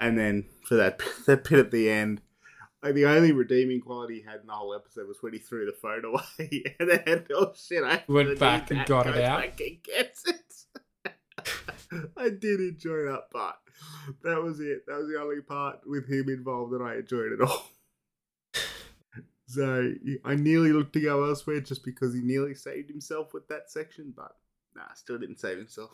[0.00, 2.20] And then for that that bit at the end,
[2.82, 5.66] like the only redeeming quality he had in the whole episode was when he threw
[5.66, 9.40] the phone away, and then oh shit, I Went back and got it out.
[9.40, 10.36] back and gets it.
[12.16, 13.56] I did enjoy that part.
[14.22, 14.84] That was it.
[14.86, 17.66] That was the only part with him involved that I enjoyed at all.
[19.46, 19.92] So
[20.24, 24.12] I nearly looked to go elsewhere just because he nearly saved himself with that section,
[24.16, 24.30] but
[24.80, 25.90] nah, still didn't save himself.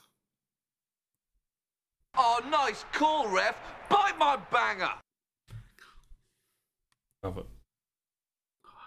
[2.17, 3.57] Oh, nice call, ref.
[3.91, 4.93] Bite my banger.
[7.23, 7.47] Love it.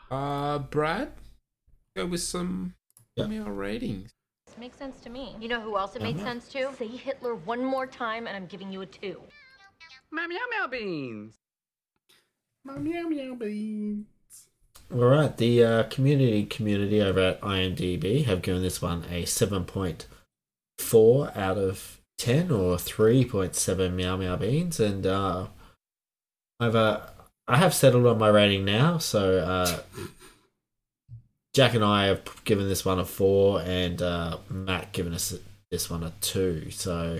[0.09, 1.11] Uh, Brad,
[1.95, 2.73] go with some
[3.19, 4.11] email ratings.
[4.47, 5.35] This makes sense to me.
[5.39, 6.25] You know who else it made Uh-huh.
[6.25, 6.73] sense to?
[6.77, 9.21] Say Hitler one more time, and I'm giving you a two.
[10.11, 11.35] Meow meow meow beans.
[12.65, 14.07] Meow meow beans.
[14.91, 19.63] All right, the uh, community community over at IMDb have given this one a seven
[19.63, 20.07] point
[20.79, 25.45] four out of ten, or three point seven meow meow beans, and uh,
[26.59, 27.01] I've uh,
[27.47, 28.97] I have settled on my rating now.
[28.97, 29.79] So uh,
[31.53, 35.37] Jack and I have given this one a four, and uh, Matt given us
[35.69, 36.71] this one a two.
[36.71, 37.19] So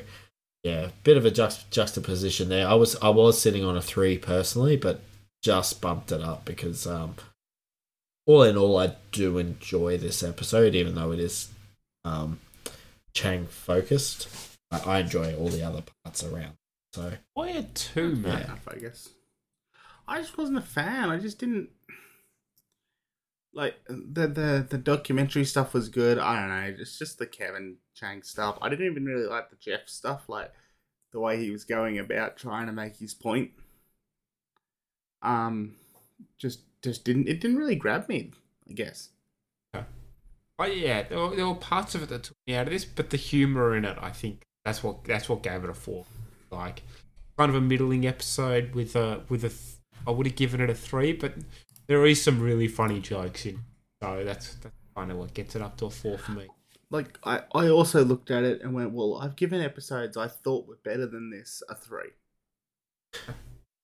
[0.64, 2.68] yeah, bit of a juxt- juxtaposition there.
[2.68, 5.02] I was I was sitting on a three personally, but
[5.44, 7.16] just bumped it up because um,
[8.30, 11.50] all in all, I do enjoy this episode, even though it is
[12.06, 12.40] um,
[13.12, 14.30] Chang focused.
[14.70, 16.54] I, I enjoy all the other parts around.
[16.94, 18.44] So why a two, man?
[18.44, 19.10] enough, I guess.
[20.08, 21.10] I just wasn't a fan.
[21.10, 21.70] I just didn't
[23.52, 26.20] like the the the documentary stuff was good.
[26.20, 28.60] I don't know, it's just the Kevin Chang stuff.
[28.62, 30.52] I didn't even really like the Jeff stuff, like
[31.14, 33.50] the way he was going about trying to make his point.
[35.24, 35.78] Um,
[36.38, 38.32] just just didn't it didn't really grab me.
[38.70, 39.10] I guess.
[40.62, 42.84] Oh yeah, there were, there were parts of it that took me out of this,
[42.84, 46.06] but the humor in it, I think that's what that's what gave it a four.
[46.52, 46.84] Like
[47.38, 49.50] kind of a middling episode with a with a.
[49.50, 49.76] Th-
[50.06, 51.34] I would have given it a three, but
[51.88, 53.60] there is some really funny jokes in,
[54.02, 56.48] so that's that's kind of what gets it up to a four for me.
[56.92, 60.68] Like I, I also looked at it and went, well, I've given episodes I thought
[60.68, 62.12] were better than this a three.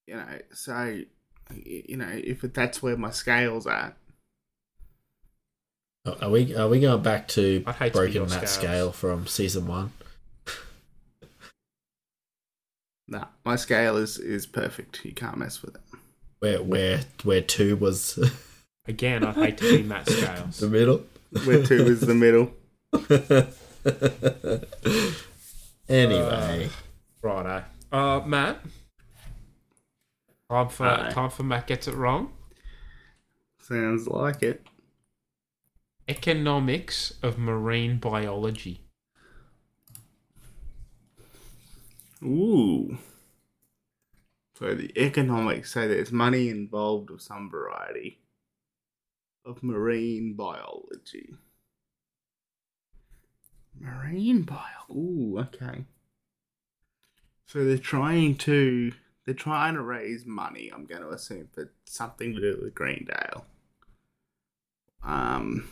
[0.08, 1.02] You know, so
[1.54, 3.96] you know if that's where my scale's at.
[6.22, 8.52] are we are we going back to I'd hate to breaking that scales.
[8.52, 9.92] scale from season one?
[13.08, 15.06] Nah, my scale is is perfect.
[15.06, 15.82] You can't mess with it.
[16.40, 18.18] Where where where two was
[18.88, 20.60] Again, I'd hate to be Matt Scales.
[20.60, 21.04] the middle.
[21.46, 22.52] Where two is the middle.
[25.90, 26.70] anyway,
[27.22, 27.64] Righto.
[27.92, 28.60] Uh, Matt.
[30.50, 31.12] Time for Aye.
[31.12, 32.32] time for Matt gets it wrong.
[33.60, 34.68] Sounds like it.
[36.08, 38.82] Economics of marine biology.
[42.24, 42.98] Ooh.
[44.58, 48.20] So the economics say there's money involved of some variety
[49.44, 51.36] of marine biology.
[53.80, 54.58] Marine bio.
[54.90, 55.86] Ooh, okay.
[57.46, 58.94] So they're trying to
[59.26, 60.72] they're trying to raise money.
[60.74, 63.46] I'm going to assume for something to do with Greendale.
[65.04, 65.68] Um,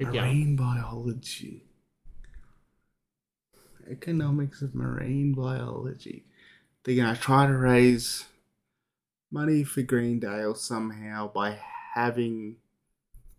[0.00, 1.64] marine biology.
[3.90, 6.24] Economics of marine biology.
[6.84, 8.26] They're going to try to raise
[9.30, 11.58] money for Greendale somehow by
[11.94, 12.56] having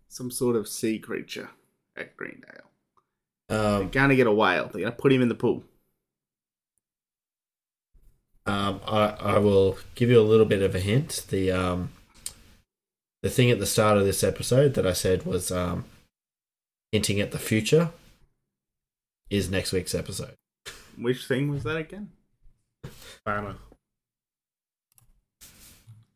[0.08, 1.50] some sort of sea creature
[1.96, 2.70] at Greendale.
[3.48, 4.66] They're um, going to get a whale.
[4.66, 5.64] They're going to put him in the pool.
[8.50, 11.26] Um, I I will give you a little bit of a hint.
[11.30, 11.92] The um,
[13.22, 15.86] the thing at the start of this episode that I said was um,
[16.92, 17.92] hinting at the future
[19.30, 20.34] is next week's episode.
[20.98, 22.10] Which thing was that again?
[23.26, 23.56] Banner.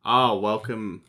[0.04, 1.02] Oh, welcome.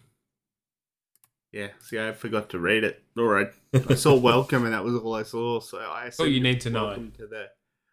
[1.51, 3.01] Yeah, see, I forgot to read it.
[3.17, 3.49] All right,
[3.89, 5.59] I saw welcome, and that was all I saw.
[5.59, 6.11] So I.
[6.19, 6.87] all you need to know.
[6.87, 7.47] welcome To the,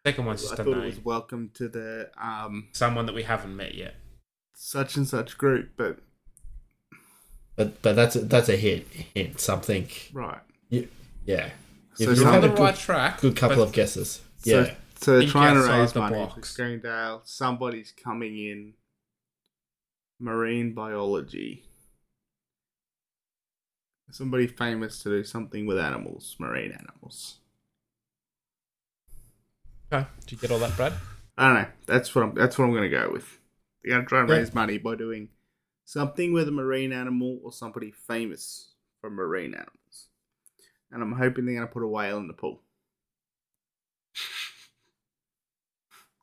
[0.07, 0.83] Second one's just I a thought name.
[0.83, 3.95] it was welcome to the um Someone that we haven't met yet.
[4.55, 5.99] such and such group, but
[7.57, 8.87] But but that's a, that's a hint.
[9.15, 9.89] Hint something.
[10.13, 10.41] right.
[10.71, 10.89] You,
[11.25, 11.51] yeah.
[11.95, 14.23] So You've had a on the good, right track, Good couple but- of guesses.
[14.39, 14.75] So, Yeah.
[15.01, 16.57] so they're trying to raise money box.
[16.57, 17.21] for Greendale.
[17.25, 18.75] Somebody's coming in.
[20.19, 21.65] Marine biology.
[24.11, 27.39] Somebody famous to do something with animals, marine animals.
[29.93, 30.07] Okay.
[30.21, 30.95] Did you get all that, Brad?
[31.37, 31.69] I don't know.
[31.87, 32.35] That's what I'm.
[32.35, 33.39] That's what I'm going to go with.
[33.83, 34.37] They're going to try and Yeah.
[34.37, 35.29] raise money by doing
[35.85, 40.09] something with a marine animal or somebody famous for marine animals.
[40.91, 42.63] And I'm hoping they're going to put a whale in the pool.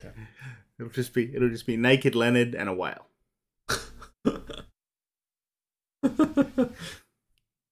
[0.78, 1.34] It'll just be.
[1.34, 3.06] It'll just be naked Leonard and a whale.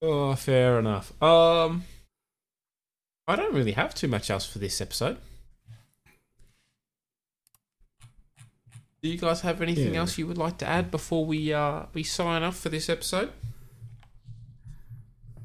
[0.01, 1.21] Oh, fair enough.
[1.21, 1.83] Um,
[3.27, 5.17] I don't really have too much else for this episode.
[9.03, 10.01] Do you guys have anything Yeah.
[10.01, 13.33] else you would like to add before we uh we sign off for this episode?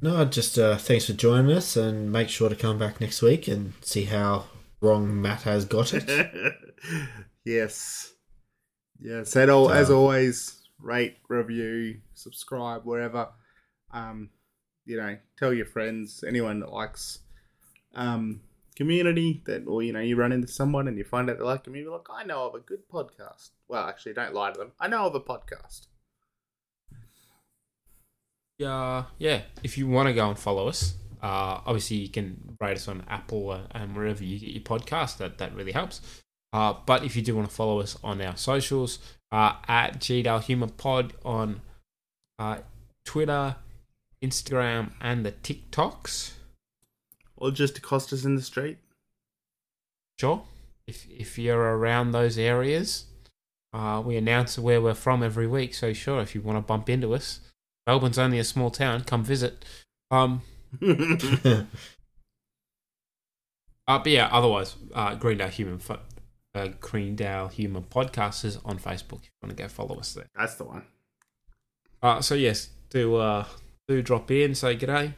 [0.02, 3.48] No, just uh, thanks for joining us, and make sure to come back next week
[3.48, 4.46] and see how
[4.82, 6.54] wrong Matt has got it.
[7.46, 8.12] yes.
[9.00, 9.34] Yes.
[9.38, 13.30] And all, as always, rate, review, subscribe, wherever.
[13.94, 14.30] Um,
[14.86, 17.20] you know, tell your friends, anyone that likes
[17.96, 18.42] um
[18.74, 21.64] community that or you know, you run into someone and you find out they like
[21.64, 23.52] community, like I know of a good podcast.
[23.68, 24.72] Well, actually don't lie to them.
[24.80, 25.88] I know of a podcast.
[28.58, 29.42] yeah, yeah.
[29.64, 33.04] If you want to go and follow us, uh, obviously you can rate us on
[33.08, 35.18] Apple uh, and wherever you get your podcast.
[35.18, 36.02] That that really helps.
[36.52, 39.00] Uh, but if you do want to follow us on our socials,
[39.32, 41.62] uh, at GDAL Humor Pod on
[42.38, 42.60] uh,
[43.04, 43.56] Twitter,
[44.24, 46.34] Instagram, and the TikToks.
[47.36, 48.78] Or just accost us in the street.
[50.20, 50.44] Sure.
[50.88, 53.06] If if you're around those areas,
[53.74, 55.74] uh, we announce where we're from every week.
[55.74, 57.40] So sure, if you want to bump into us,
[57.88, 59.04] Melbourne's only a small town.
[59.04, 59.66] Come visit.
[60.12, 60.42] Um.
[60.82, 61.66] uh,
[63.88, 66.00] but yeah, otherwise, uh, Greendale Human Fo-
[66.56, 69.22] uh, Greendale Human Podcast is on Facebook.
[69.22, 70.28] If you want to go follow us there.
[70.36, 70.84] That's the one.
[72.02, 73.46] Uh, so yes, do uh,
[73.88, 75.14] do drop in, say g'day.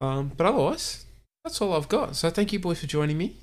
[0.00, 1.06] Um, but otherwise,
[1.44, 2.16] that's all I've got.
[2.16, 3.36] So thank you, boys, for joining me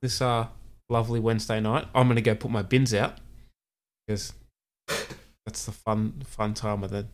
[0.00, 0.48] this uh
[0.88, 1.86] lovely Wednesday night.
[1.94, 3.18] I'm gonna go put my bins out
[4.06, 4.34] because
[5.46, 7.06] that's the fun fun time of the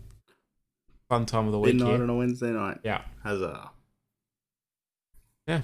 [1.09, 1.77] fun time of the week.
[1.77, 2.79] Midnight on a Wednesday night.
[2.83, 3.03] Yeah.
[3.23, 3.71] Huzzah.
[5.47, 5.63] Yeah.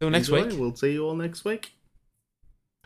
[0.00, 0.48] Till next Enjoy.
[0.48, 0.58] week.
[0.58, 1.72] We'll see you all next week.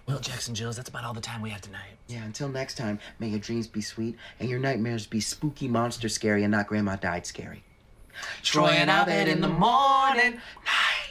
[0.07, 1.91] Well, Jackson Jills, that's about all the time we have tonight.
[2.09, 6.09] Yeah, until next time, may your dreams be sweet and your nightmares be spooky, monster
[6.09, 7.63] scary, and not grandma died scary.
[8.41, 10.33] Destroying our bed in the morning,
[10.65, 11.10] night.